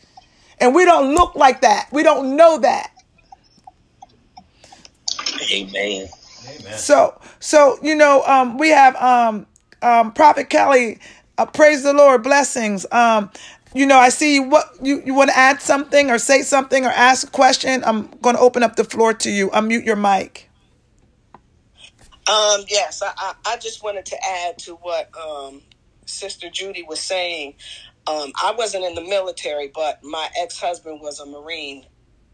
[0.59, 1.87] And we don't look like that.
[1.91, 2.91] We don't know that.
[5.41, 6.09] Amen.
[6.71, 9.47] So, so you know, um, we have um,
[9.81, 10.99] um, Prophet Kelly.
[11.37, 12.85] Uh, praise the Lord, blessings.
[12.91, 13.29] Um,
[13.73, 16.89] you know, I see what you you want to add something or say something or
[16.89, 17.83] ask a question.
[17.85, 19.49] I'm going to open up the floor to you.
[19.49, 20.49] Unmute your mic.
[22.27, 25.61] Um, yes, I, I, I just wanted to add to what um,
[26.05, 27.53] Sister Judy was saying.
[28.07, 31.85] Um, I wasn't in the military, but my ex husband was a Marine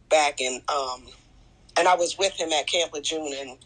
[0.10, 1.04] back in um,
[1.78, 3.58] and I was with him at Camp Lejeune in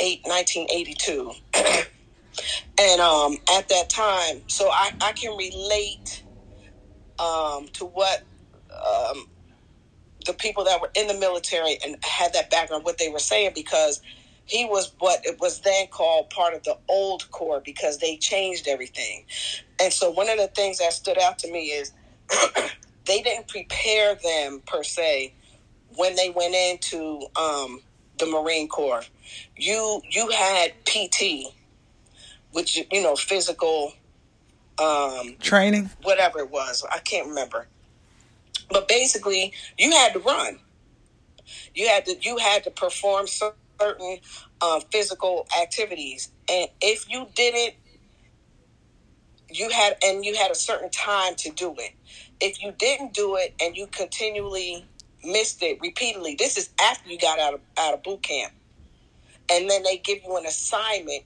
[0.00, 1.32] eight, 1982.
[2.80, 6.24] and um, at that time, so I, I can relate
[7.18, 8.20] um, to what
[8.86, 9.26] um,
[10.26, 13.52] the people that were in the military and had that background, what they were saying,
[13.54, 14.00] because
[14.46, 18.68] he was what it was then called part of the old corps because they changed
[18.68, 19.24] everything.
[19.80, 21.92] And so one of the things that stood out to me is
[23.06, 25.34] they didn't prepare them per se
[25.96, 27.80] when they went into um,
[28.18, 29.04] the Marine Corps,
[29.56, 31.52] you you had PT,
[32.52, 33.92] which you know physical
[34.78, 36.84] um, training, whatever it was.
[36.92, 37.66] I can't remember,
[38.70, 40.58] but basically you had to run.
[41.74, 44.18] You had to you had to perform certain
[44.60, 47.74] uh, physical activities, and if you didn't,
[49.50, 51.92] you had and you had a certain time to do it.
[52.40, 54.86] If you didn't do it and you continually
[55.26, 56.36] missed it repeatedly.
[56.38, 58.52] This is after you got out of out of boot camp,
[59.50, 61.24] and then they give you an assignment.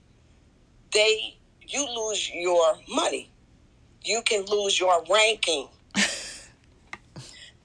[0.93, 1.37] They
[1.67, 3.31] you lose your money.
[4.05, 5.69] You can lose your ranking.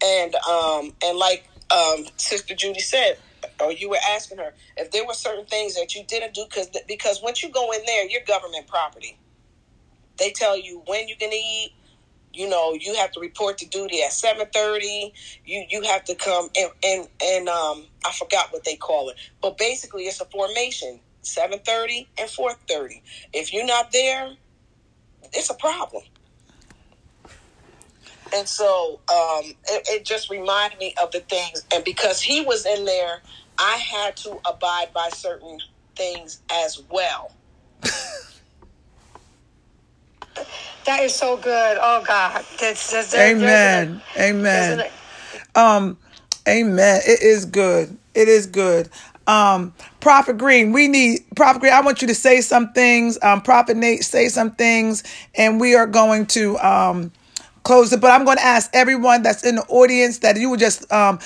[0.04, 3.18] and um and like um Sister Judy said,
[3.62, 6.70] or you were asking her if there were certain things that you didn't do because
[6.88, 9.20] because once you go in there, you're government property.
[10.20, 11.72] They tell you when you can eat,
[12.34, 15.12] you know you have to report to duty at 7.30
[15.46, 19.18] you you have to come and and, and um i forgot what they call it
[19.42, 23.02] but basically it's a formation 7.30 and 4.30
[23.34, 24.34] if you're not there
[25.34, 26.04] it's a problem
[28.36, 31.66] And so um, it, it just reminded me of the things.
[31.74, 33.24] And because he was in there,
[33.60, 35.60] I had to abide by certain
[35.98, 37.36] things as well.
[40.86, 41.78] That is so good.
[41.82, 44.02] Oh God, that's, that's there's Amen.
[44.18, 44.84] Amen.
[45.56, 45.98] Um,
[46.48, 47.02] amen.
[47.06, 47.98] It is good.
[48.14, 48.90] It is good.
[49.26, 51.74] Um, Prophet Green, we need Prophet Green.
[51.74, 53.18] I want you to say some things.
[53.22, 55.04] Um, Prophet Nate, say some things,
[55.36, 57.12] and we are going to um
[57.64, 58.02] close it.
[58.02, 61.20] But I'm going to ask everyone that's in the audience that you would just um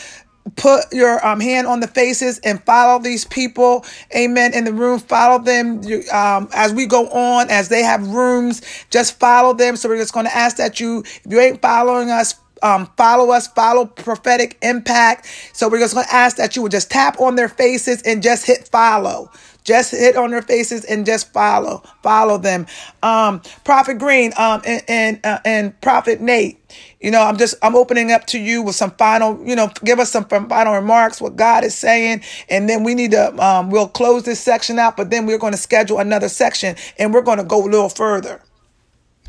[0.56, 3.86] put your um, hand on the faces and follow these people
[4.16, 5.82] amen in the room follow them
[6.14, 10.14] um, as we go on as they have rooms just follow them so we're just
[10.14, 14.58] going to ask that you if you ain't following us um, follow us, follow prophetic
[14.62, 15.28] impact.
[15.54, 18.24] So we're just going to ask that you would just tap on their faces and
[18.24, 19.32] just hit follow.
[19.68, 22.66] Just hit on their faces and just follow, follow them.
[23.04, 26.58] Um, Prophet Green, um, and and, uh, and Prophet Nate.
[27.02, 30.00] You know, I'm just I'm opening up to you with some final, you know, give
[30.00, 33.90] us some final remarks, what God is saying, and then we need to um, we'll
[33.90, 37.38] close this section out, but then we're going to schedule another section, and we're going
[37.38, 38.42] to go a little further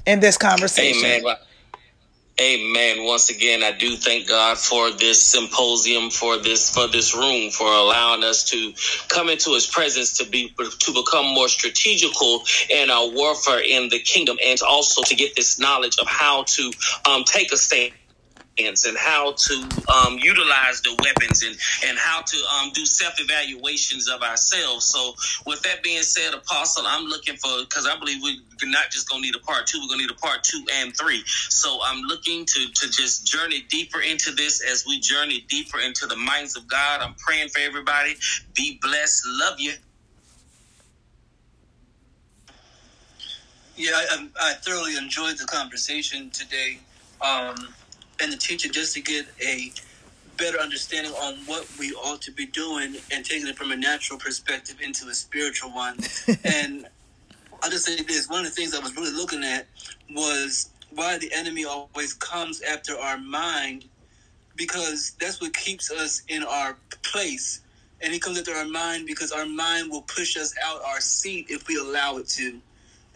[0.07, 1.25] in this conversation.
[2.41, 3.05] Amen.
[3.05, 7.67] Once again, I do thank God for this symposium, for this for this room, for
[7.73, 8.75] allowing us to
[9.09, 14.01] come into His presence to be to become more strategical in our warfare in the
[14.01, 16.73] kingdom, and also to get this knowledge of how to
[17.09, 17.93] um, take a stand
[18.59, 19.55] and how to
[19.93, 21.57] um, utilize the weapons and,
[21.87, 24.87] and how to um, do self evaluations of ourselves.
[24.87, 25.15] So,
[25.47, 29.23] with that being said, Apostle, I'm looking for because I believe we're not just going
[29.23, 31.23] to need a part two, we're going to need a part two and three.
[31.27, 36.07] So, I'm looking to, to just journey deeper into this as we journey deeper into
[36.07, 37.01] the minds of God.
[37.01, 38.17] I'm praying for everybody.
[38.55, 39.23] Be blessed.
[39.27, 39.73] Love you.
[43.77, 46.81] Yeah, I, I thoroughly enjoyed the conversation today,
[47.21, 47.55] um,
[48.21, 49.73] and the teacher just to get a
[50.37, 54.19] better understanding on what we ought to be doing and taking it from a natural
[54.19, 55.97] perspective into a spiritual one.
[56.45, 56.87] and
[57.63, 59.67] I'll just say this: one of the things I was really looking at
[60.11, 63.85] was why the enemy always comes after our mind,
[64.57, 67.61] because that's what keeps us in our place.
[68.01, 71.47] And he comes after our mind because our mind will push us out our seat
[71.51, 72.61] if we allow it to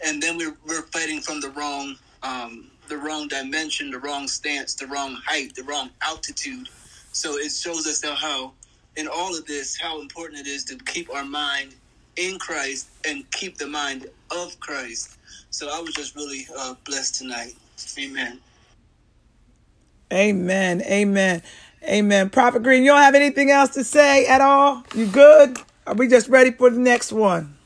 [0.05, 4.75] and then we're, we're fighting from the wrong um, the wrong dimension, the wrong stance,
[4.75, 6.69] the wrong height, the wrong altitude.
[7.11, 8.51] So it shows us how, how
[8.95, 11.73] in all of this how important it is to keep our mind
[12.17, 15.17] in Christ and keep the mind of Christ.
[15.49, 17.55] So I was just really uh, blessed tonight.
[17.97, 18.39] Amen.
[20.11, 20.83] Amen.
[20.83, 21.41] Amen.
[21.85, 22.29] Amen.
[22.29, 24.83] Prophet Green, you don't have anything else to say at all?
[24.93, 25.57] You good?
[25.87, 27.57] Are we just ready for the next one?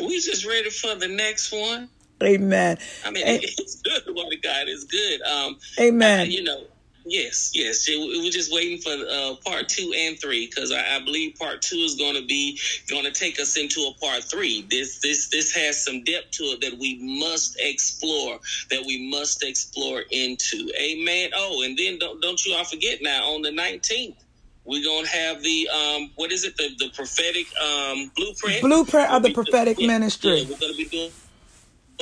[0.00, 1.88] We just ready for the next one.
[2.22, 2.78] Amen.
[3.04, 4.02] I mean, A- it's good.
[4.06, 5.22] The word of God is good.
[5.22, 6.20] Um, Amen.
[6.20, 6.64] uh, you know,
[7.06, 7.88] yes, yes.
[7.88, 11.62] It, we're just waiting for uh, part two and three because I, I believe part
[11.62, 12.60] two is going to be
[12.90, 14.66] going to take us into a part three.
[14.70, 18.38] This, this, this has some depth to it that we must explore.
[18.70, 20.70] That we must explore into.
[20.80, 21.30] Amen.
[21.36, 24.18] Oh, and then don't don't you all forget now on the nineteenth.
[24.66, 26.56] We're gonna have the um, what is it?
[26.58, 28.62] The the prophetic um, blueprint.
[28.62, 30.32] Blueprint of the prophetic ministry.
[30.32, 31.12] Yeah, we're gonna be doing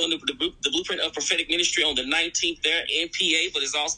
[0.01, 3.63] on the, the, the blueprint of prophetic ministry on the 19th there in PA, but
[3.63, 3.97] it's also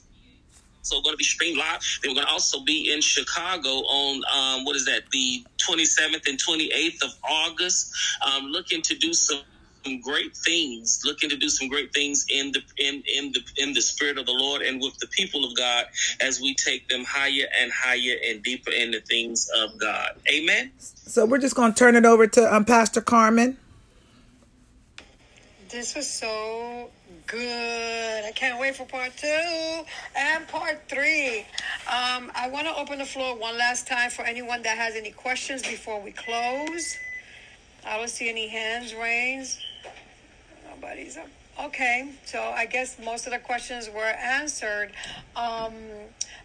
[0.92, 1.80] going to be streamed live.
[2.02, 5.04] Then we're going to also be in Chicago on um, what is that?
[5.12, 7.94] The 27th and 28th of August.
[8.26, 9.42] Um, looking to do some
[9.86, 13.74] some great things looking to do some great things in the in in the in
[13.74, 15.86] the spirit of the lord and with the people of god
[16.20, 20.72] as we take them higher and higher and deeper in the things of god amen
[20.80, 23.58] So we're just going to turn it over to um, Pastor Carmen.
[25.70, 26.90] This was so
[27.26, 28.26] good.
[28.26, 29.84] I can't wait for part two
[30.16, 31.40] and part three.
[31.88, 35.12] Um, I want to open the floor one last time for anyone that has any
[35.12, 36.96] questions before we close.
[37.86, 39.60] I don't see any hands raised.
[40.70, 41.28] Nobody's up.
[41.60, 44.92] Okay, so I guess most of the questions were answered.
[45.36, 45.74] Um,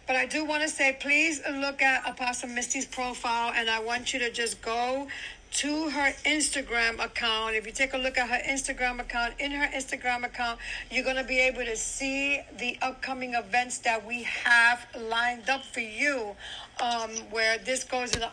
[0.05, 4.11] but I do want to say, please look at Apostle Misty's profile, and I want
[4.11, 5.07] you to just go
[5.53, 7.55] to her Instagram account.
[7.55, 11.15] If you take a look at her Instagram account, in her Instagram account, you're going
[11.15, 16.35] to be able to see the upcoming events that we have lined up for you,
[16.81, 18.29] um, where this goes in the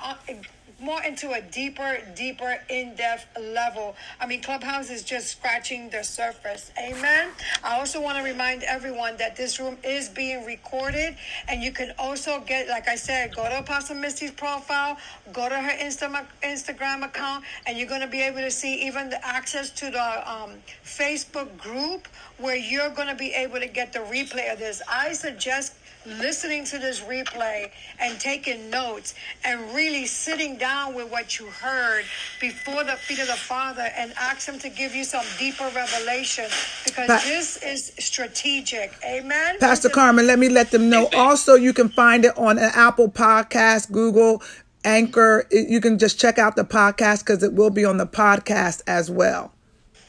[0.81, 3.95] more into a deeper, deeper, in-depth level.
[4.21, 6.73] I mean, Clubhouse is just scratching the surface.
[6.79, 7.29] Amen.
[7.63, 11.17] I also want to remind everyone that this room is being recorded,
[11.49, 14.97] and you can also get, like I said, go to Apostle Misty's profile,
[15.33, 19.11] go to her Insta- Instagram account, and you're going to be able to see even
[19.11, 20.53] the access to the um,
[20.85, 22.09] Facebook group
[22.39, 24.81] where you're going to be able to get the replay of this.
[24.89, 25.75] I suggest
[26.07, 32.05] listening to this replay and taking notes and really sitting down with what you heard
[32.41, 36.47] before the feet of the Father and ask Him to give you some deeper revelation
[36.85, 38.93] because Pa- this is strategic.
[39.05, 39.59] Amen.
[39.59, 41.09] Pastor This Carmen, let me let them know.
[41.15, 44.43] Also, you can find it on an Apple Podcast, Google,
[44.85, 45.47] Anchor.
[45.51, 49.11] You can just check out the podcast because it will be on the podcast as
[49.11, 49.53] well.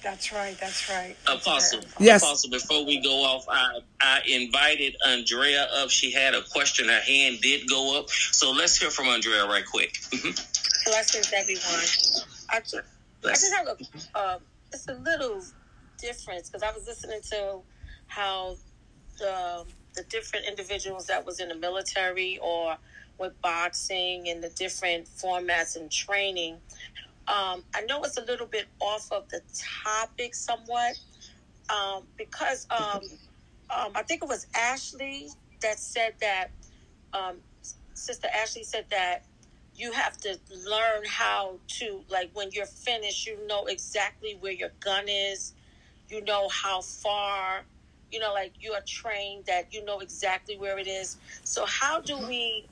[0.03, 0.57] That's right.
[0.59, 1.15] That's right.
[1.27, 1.81] Apostle.
[1.99, 2.23] Yes.
[2.23, 5.89] Apostle, before we go off, I, I invited Andrea up.
[5.89, 6.87] She had a question.
[6.89, 8.09] Her hand did go up.
[8.09, 9.93] So let's hear from Andrea right quick.
[10.11, 10.85] Mhm.
[10.85, 11.85] Blessings, everyone.
[12.49, 14.39] I just, I just have a, uh,
[14.73, 15.43] it's a little
[15.99, 17.61] difference because I was listening to
[18.07, 18.57] how
[19.19, 22.77] the the different individuals that was in the military or
[23.19, 26.57] with boxing and the different formats and training.
[27.28, 29.41] Um, I know it's a little bit off of the
[29.84, 30.99] topic somewhat
[31.69, 33.01] um, because um,
[33.76, 35.30] um, I think it was Ashley
[35.61, 36.47] that said that
[37.13, 37.38] um,
[37.93, 39.26] Sister Ashley said that
[39.76, 40.38] you have to
[40.69, 45.53] learn how to like when you're finished you know exactly where your gun is
[46.09, 47.61] you know how far
[48.11, 51.17] you know like you are trained that you know exactly where it is.
[51.43, 52.65] So how do we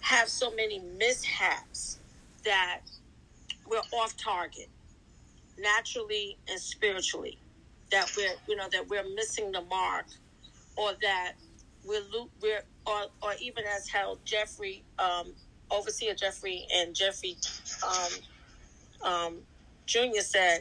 [0.00, 1.98] have so many mishaps
[2.44, 2.80] that
[3.68, 4.68] we're off target
[5.58, 7.38] naturally and spiritually
[7.92, 10.06] that we're you know that we're missing the mark
[10.76, 11.32] or that
[11.84, 12.02] we're
[12.42, 15.34] we're or, or even as how Jeffrey um,
[15.70, 17.36] overseer Jeffrey and Jeffrey
[17.86, 18.36] um,
[19.10, 19.38] um,
[19.86, 20.60] Junior said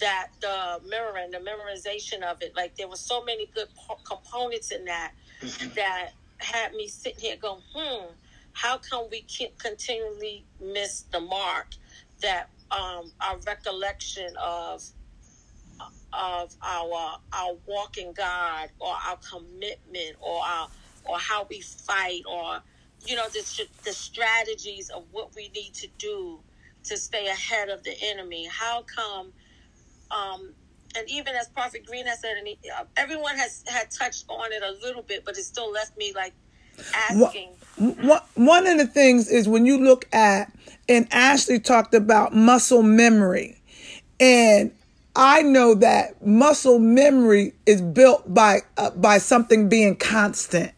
[0.00, 4.72] that the mirroring the memorization of it like there were so many good po- components
[4.72, 5.12] in that
[5.76, 8.06] that had me sitting here going hmm
[8.52, 11.74] how come we can't continually miss the mark
[12.22, 14.82] that um, our recollection of
[16.12, 20.68] of our our walk in God or our commitment or our
[21.04, 22.60] or how we fight or
[23.06, 23.40] you know the
[23.84, 26.40] the strategies of what we need to do
[26.84, 28.48] to stay ahead of the enemy.
[28.50, 29.32] How come?
[30.10, 30.54] Um,
[30.96, 34.52] and even as Prophet Green has said, and he, uh, everyone has had touched on
[34.52, 36.34] it a little bit, but it still left me like
[36.94, 37.50] asking.
[37.78, 40.52] One one of the things is when you look at,
[40.88, 43.60] and Ashley talked about muscle memory.
[44.20, 44.72] And
[45.14, 50.72] I know that muscle memory is built by uh, by something being constant.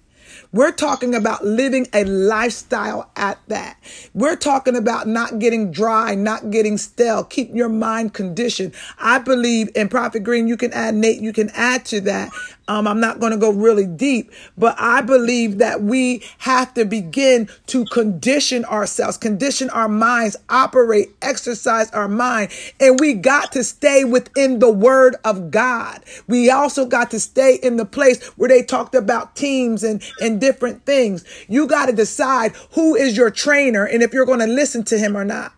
[0.51, 3.77] We're talking about living a lifestyle at that.
[4.15, 8.75] We're talking about not getting dry, not getting stale, keep your mind conditioned.
[8.99, 12.31] I believe in Prophet Green, you can add, Nate, you can add to that.
[12.69, 16.85] Um, I'm not going to go really deep, but I believe that we have to
[16.85, 22.51] begin to condition ourselves, condition our minds, operate, exercise our mind.
[22.79, 26.05] And we got to stay within the word of God.
[26.27, 30.38] We also got to stay in the place where they talked about teams and, and
[30.39, 31.25] different things.
[31.49, 34.99] You got to decide who is your trainer and if you're going to listen to
[34.99, 35.53] him or not.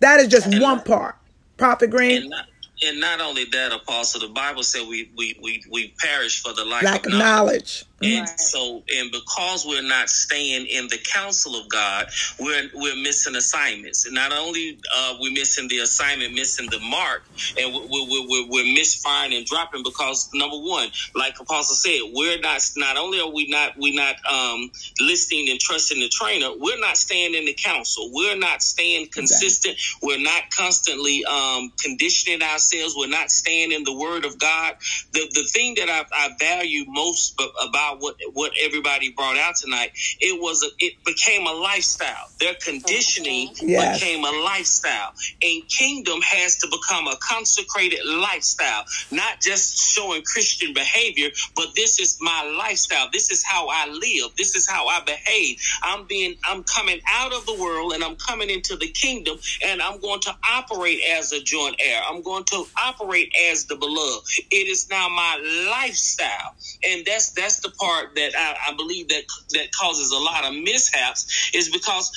[0.00, 1.16] That is just one part.
[1.56, 2.22] Prophet Green.
[2.22, 2.46] And not,
[2.86, 6.64] and not only that, Apostle, the Bible said we we we, we perish for the
[6.64, 7.22] lack, lack of of knowledge.
[7.22, 7.84] knowledge.
[8.04, 12.06] And so, and because we're not staying in the counsel of God,
[12.40, 14.06] we're we're missing assignments.
[14.06, 17.22] And not only uh, we're missing the assignment, missing the mark,
[17.58, 22.40] and we're, we're, we're, we're misfiring and dropping because number one, like Apostle said, we're
[22.40, 22.62] not.
[22.76, 24.70] Not only are we not we not um,
[25.00, 28.10] listening and trusting the trainer, we're not staying in the counsel.
[28.12, 29.76] We're not staying consistent.
[30.02, 32.94] We're not constantly um, conditioning ourselves.
[32.96, 34.74] We're not staying in the Word of God.
[35.12, 37.50] The the thing that I, I value most b-
[37.86, 42.28] about what what everybody brought out tonight, it was a, it became a lifestyle.
[42.40, 43.68] Their conditioning mm-hmm.
[43.68, 44.00] Yes.
[44.00, 45.12] became a lifestyle,
[45.42, 52.00] and kingdom has to become a consecrated lifestyle, not just showing Christian behavior, but this
[52.00, 53.08] is my lifestyle.
[53.12, 54.36] This is how I live.
[54.36, 55.60] This is how I behave.
[55.82, 59.80] I'm being I'm coming out of the world and I'm coming into the kingdom, and
[59.80, 62.00] I'm going to operate as a joint heir.
[62.08, 64.26] I'm going to operate as the beloved.
[64.50, 69.22] It is now my lifestyle, and that's that's the part that I, I believe that
[69.52, 72.10] that causes a lot of mishaps is because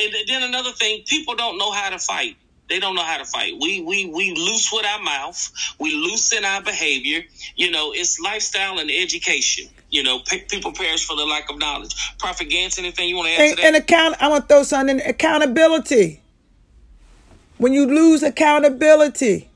[0.00, 2.36] and then another thing people don't know how to fight.
[2.68, 3.52] They don't know how to fight.
[3.60, 5.52] We we we loose with our mouth.
[5.78, 7.22] We loosen our behavior.
[7.56, 9.68] You know it's lifestyle and education.
[9.90, 11.94] You know pe- people perish for the lack of knowledge.
[12.18, 13.66] Prophet gans anything you want to add And, to that?
[13.66, 16.20] and account, I want to throw something in accountability.
[17.58, 19.48] when you lose accountability.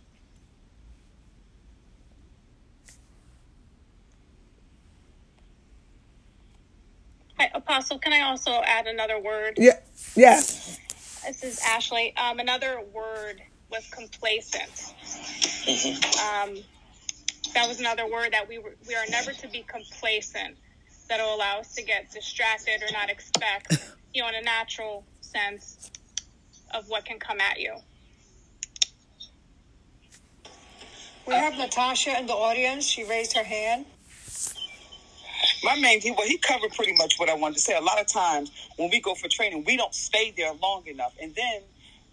[7.39, 9.55] Hi, Apostle, can I also add another word?
[9.59, 9.78] Yeah,
[10.16, 10.81] yes.
[11.24, 12.12] This is Ashley.
[12.16, 13.40] Um, another word
[13.70, 14.93] was complacent.
[16.19, 16.56] Um,
[17.55, 20.56] that was another word that we were, we are never to be complacent.
[21.09, 23.78] That'll allow us to get distracted or not expect,
[24.12, 25.93] you know, in a natural sense
[26.74, 27.77] of what can come at you.
[31.24, 32.85] We have Natasha in the audience.
[32.85, 33.86] She raised her hand.
[35.64, 37.76] My main he well he covered pretty much what I wanted to say.
[37.76, 41.14] A lot of times when we go for training, we don't stay there long enough,
[41.20, 41.62] and then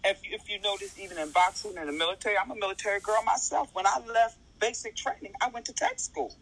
[0.04, 3.70] if if you notice, even in boxing and the military, I'm a military girl myself.
[3.72, 6.34] When I left basic training, I went to tech school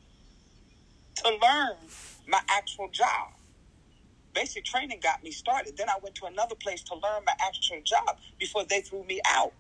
[1.17, 1.77] to learn
[2.29, 3.31] my actual job.
[4.35, 5.77] Basic training got me started.
[5.77, 9.21] Then I went to another place to learn my actual job before they threw me
[9.27, 9.53] out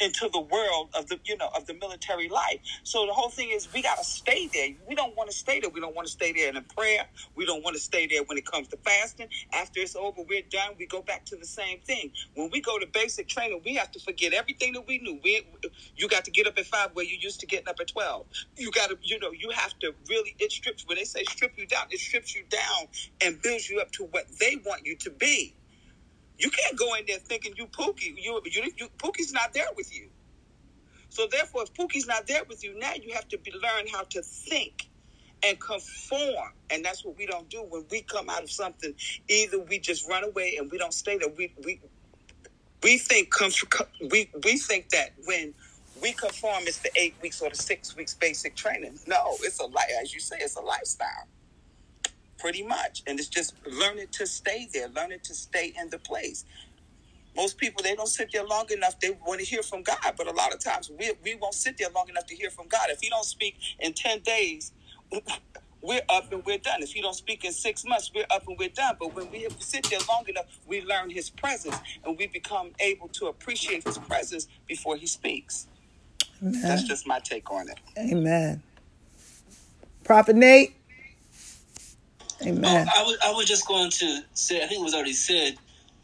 [0.00, 2.60] into the world of the you know of the military life.
[2.84, 4.68] So the whole thing is we got to stay there.
[4.88, 5.70] We don't want to stay there.
[5.70, 7.06] We don't want to stay there in prayer.
[7.36, 9.28] We don't want to stay there when it comes to fasting.
[9.54, 10.72] After it's over, we're done.
[10.78, 12.12] We go back to the same thing.
[12.34, 15.20] When we go to basic training, we have to forget everything that we knew.
[15.24, 15.46] We
[15.96, 18.26] you got to get up at five where you used to getting up at twelve.
[18.56, 21.54] You got to you know you have to really it strips when they say strip
[21.56, 22.88] you down, it strips you down
[23.22, 25.56] and builds you up to what they want you to be.
[26.38, 28.14] You can't go in there thinking you Pookie.
[28.16, 30.08] You, you, you Pookie's not there with you.
[31.08, 34.02] So therefore, if Pookie's not there with you, now you have to be, learn how
[34.10, 34.88] to think
[35.44, 36.52] and conform.
[36.70, 38.94] And that's what we don't do when we come out of something.
[39.28, 41.28] Either we just run away and we don't stay there.
[41.28, 41.80] We we
[42.82, 43.62] we think comes
[44.10, 45.54] we we think that when
[46.02, 48.98] we conform, it's the eight weeks or the six weeks basic training.
[49.06, 51.28] No, it's a life, as you say, it's a lifestyle
[52.38, 53.02] pretty much.
[53.06, 56.44] And it's just learning to stay there, learning to stay in the place.
[57.36, 59.00] Most people they don't sit there long enough.
[59.00, 61.78] They want to hear from God, but a lot of times we we won't sit
[61.78, 62.88] there long enough to hear from God.
[62.90, 64.72] If He don't speak in ten days,
[65.82, 66.82] we're up and we're done.
[66.82, 68.96] If He don't speak in six months, we're up and we're done.
[69.00, 73.08] But when we sit there long enough, we learn His presence and we become able
[73.10, 75.68] to appreciate His presence before He speaks.
[76.42, 76.62] Amen.
[76.68, 77.80] That's just my take on it.
[77.98, 78.62] Amen.
[80.04, 80.76] Prophet Nate.
[82.42, 82.86] Amen.
[82.88, 85.56] Oh, I was I was just going to say I think it was already said.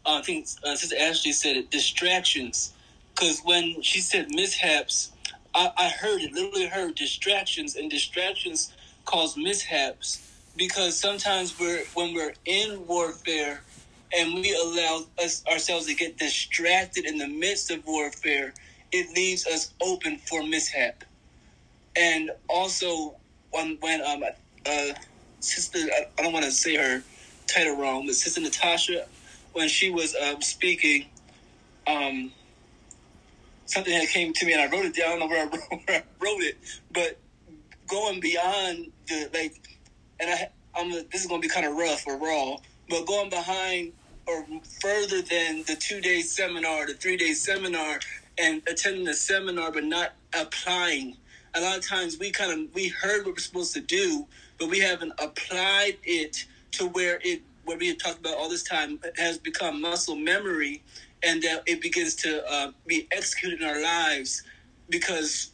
[0.05, 1.71] Uh, I think uh, Sister Ashley said it.
[1.71, 2.73] Distractions,
[3.15, 5.11] because when she said mishaps,
[5.55, 6.33] I, I heard it.
[6.33, 8.73] Literally heard distractions, and distractions
[9.05, 10.21] cause mishaps.
[10.55, 13.63] Because sometimes we're when we're in warfare,
[14.17, 18.53] and we allow us ourselves to get distracted in the midst of warfare,
[18.91, 21.03] it leaves us open for mishap.
[21.97, 23.17] And also,
[23.51, 24.23] when when um
[24.67, 24.93] uh
[25.41, 27.03] sister, I, I don't want to say her
[27.47, 29.07] title wrong, but Sister Natasha,
[29.53, 31.07] when she was um, speaking,
[31.87, 32.31] um,
[33.65, 35.07] something that came to me, and I wrote it down.
[35.07, 36.57] I don't know where I wrote, where I wrote it,
[36.91, 37.19] but
[37.87, 39.61] going beyond the like,
[40.19, 42.57] and I, I'm this is going to be kind of rough or raw,
[42.89, 43.93] but going behind
[44.27, 44.45] or
[44.81, 47.99] further than the two day seminar, the three day seminar,
[48.37, 51.17] and attending the seminar but not applying.
[51.55, 54.27] A lot of times we kind of we heard what we're supposed to do,
[54.61, 58.61] but we haven't applied it to where it what we have talked about all this
[58.61, 60.83] time has become muscle memory
[61.23, 64.43] and that it begins to uh, be executed in our lives
[64.89, 65.51] because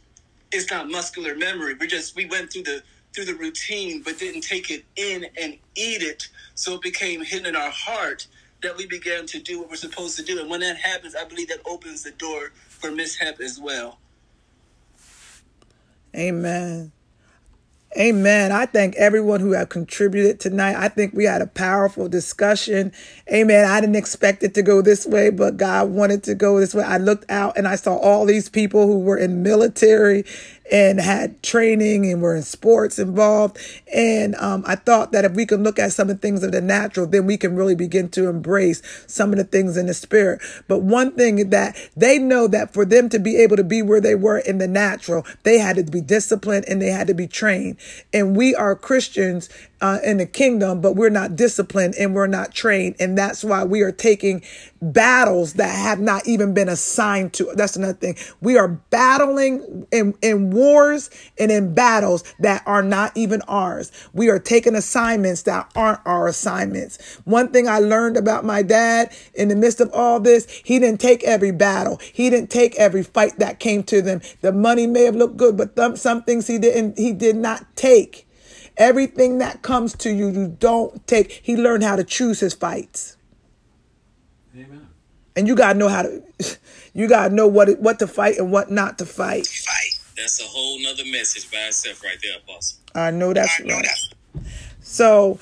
[0.52, 1.74] it's not muscular memory.
[1.76, 2.84] We just we went through the
[3.16, 6.28] through the routine but didn't take it in and eat it.
[6.56, 8.28] So it became hidden in our heart
[8.62, 10.42] that we began to do what we're supposed to do.
[10.42, 14.00] And when that happens i believe that opens the door for mishap as well.
[16.14, 16.92] Amen.
[17.96, 18.52] Amen.
[18.52, 20.76] I thank everyone who have contributed tonight.
[20.76, 22.92] I think we had a powerful discussion.
[23.32, 23.66] Amen.
[23.66, 26.84] I didn't expect it to go this way, but God wanted to go this way.
[26.84, 30.26] I looked out and I saw all these people who were in military
[30.72, 33.58] and had training and were in sports involved.
[33.94, 36.52] And um, I thought that if we can look at some of the things of
[36.52, 39.94] the natural, then we can really begin to embrace some of the things in the
[39.94, 40.42] spirit.
[40.68, 44.02] But one thing that they know that for them to be able to be where
[44.02, 47.28] they were in the natural, they had to be disciplined and they had to be
[47.28, 47.78] trained.
[48.14, 49.50] And we are Christians
[49.82, 52.96] uh, in the kingdom, but we're not disciplined and we're not trained.
[53.00, 54.44] And that's why we are taking
[54.82, 57.50] battles that have not even been assigned to.
[57.50, 57.56] Us.
[57.56, 58.16] That's another thing.
[58.42, 63.92] We are battling in, in wars and in battles that are not even ours.
[64.14, 66.98] We are taking assignments that aren't our assignments.
[67.26, 71.00] One thing I learned about my dad in the midst of all this, he didn't
[71.00, 72.00] take every battle.
[72.02, 74.22] He didn't take every fight that came to them.
[74.42, 77.66] The money may have looked good, but th- some things he didn't, he did not
[77.76, 78.28] take.
[78.78, 81.32] Everything that comes to you, you don't take.
[81.44, 83.18] He learned how to choose his fights.
[84.56, 84.88] Amen.
[85.36, 86.24] and you gotta know how to.
[86.94, 89.48] You gotta know what what to fight and what not to fight.
[90.18, 92.80] That's a whole nother message by itself, right there, Apostle.
[92.96, 93.88] I know that's right.
[94.82, 95.40] So,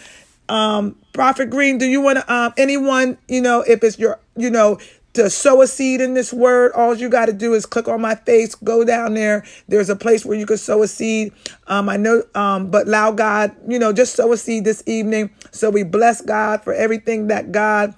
[0.49, 4.49] um, Prophet Green, do you want to um anyone you know if it's your you
[4.49, 4.79] know
[5.15, 8.01] to sow a seed in this word, all you got to do is click on
[8.01, 9.45] my face, go down there.
[9.67, 11.31] There's a place where you can sow a seed.
[11.67, 15.29] Um, I know, um, but allow God, you know, just sow a seed this evening.
[15.51, 17.95] So we bless God for everything that God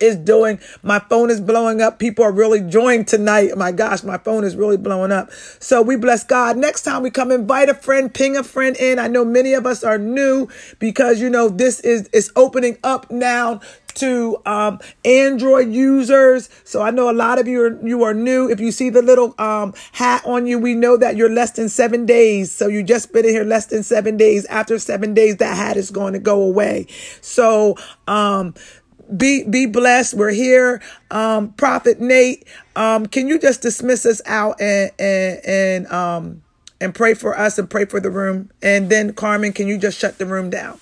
[0.00, 0.60] is doing.
[0.82, 1.98] My phone is blowing up.
[1.98, 3.56] People are really joining tonight.
[3.56, 5.30] My gosh, my phone is really blowing up.
[5.60, 6.56] So we bless God.
[6.56, 8.98] Next time we come, invite a friend, ping a friend in.
[8.98, 10.48] I know many of us are new
[10.78, 13.60] because you know this is is opening up now
[13.98, 16.48] to um, Android users.
[16.64, 18.48] So I know a lot of you are you are new.
[18.48, 21.68] If you see the little um, hat on you, we know that you're less than
[21.68, 22.50] seven days.
[22.52, 24.44] So you just been in here less than seven days.
[24.46, 26.86] After seven days, that hat is going to go away.
[27.20, 27.76] So
[28.06, 28.54] um,
[29.16, 30.14] be be blessed.
[30.14, 30.82] We're here.
[31.10, 36.42] Um, Prophet Nate, um, can you just dismiss us out and and and um
[36.80, 38.50] and pray for us and pray for the room?
[38.62, 40.80] And then Carmen, can you just shut the room down?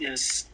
[0.00, 0.46] Yes.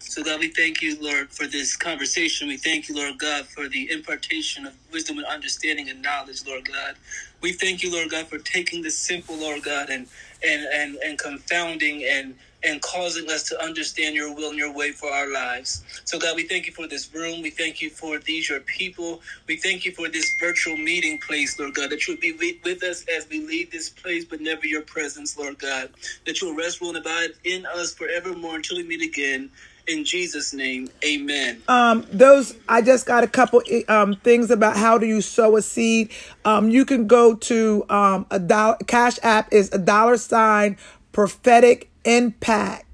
[0.00, 2.48] So, God, we thank you, Lord, for this conversation.
[2.48, 6.66] We thank you, Lord God, for the impartation of wisdom and understanding and knowledge, Lord
[6.66, 6.96] God.
[7.42, 10.08] We thank you, Lord God, for taking the simple, Lord God, and
[10.46, 14.92] and and, and confounding and and causing us to understand your will and your way
[14.92, 15.84] for our lives.
[16.04, 17.42] So, God, we thank you for this room.
[17.42, 19.20] We thank you for these, your people.
[19.46, 22.82] We thank you for this virtual meeting place, Lord God, that you would be with
[22.82, 25.90] us as we leave this place, but never your presence, Lord God.
[26.26, 29.50] That you will rest, rule, and abide in us forevermore until we meet again.
[29.86, 31.62] In Jesus' name, amen.
[31.68, 35.62] Um, those I just got a couple um things about how do you sow a
[35.62, 36.10] seed.
[36.44, 40.76] Um, you can go to um a dollar cash app is a dollar sign
[41.12, 42.86] prophetic impact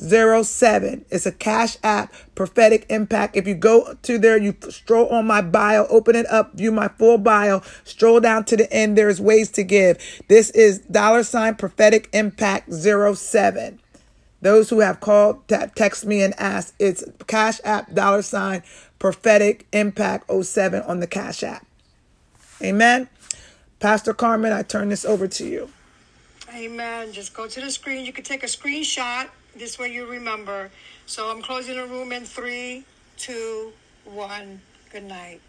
[0.00, 1.04] zero seven.
[1.10, 3.36] It's a cash app, prophetic impact.
[3.36, 6.88] If you go to there, you stroll on my bio, open it up, view my
[6.88, 8.96] full bio, stroll down to the end.
[8.96, 9.98] There's ways to give.
[10.28, 13.80] This is dollar sign prophetic impact zero seven.
[14.42, 16.74] Those who have called, te- text me and ask.
[16.78, 18.62] It's Cash App, dollar sign,
[18.98, 21.66] prophetic impact 07 on the Cash App.
[22.62, 23.08] Amen.
[23.80, 25.70] Pastor Carmen, I turn this over to you.
[26.54, 27.12] Amen.
[27.12, 28.04] Just go to the screen.
[28.04, 29.28] You can take a screenshot.
[29.56, 30.70] This way you remember.
[31.06, 32.84] So I'm closing the room in three,
[33.16, 33.72] two,
[34.04, 34.60] one.
[34.92, 35.38] Good night.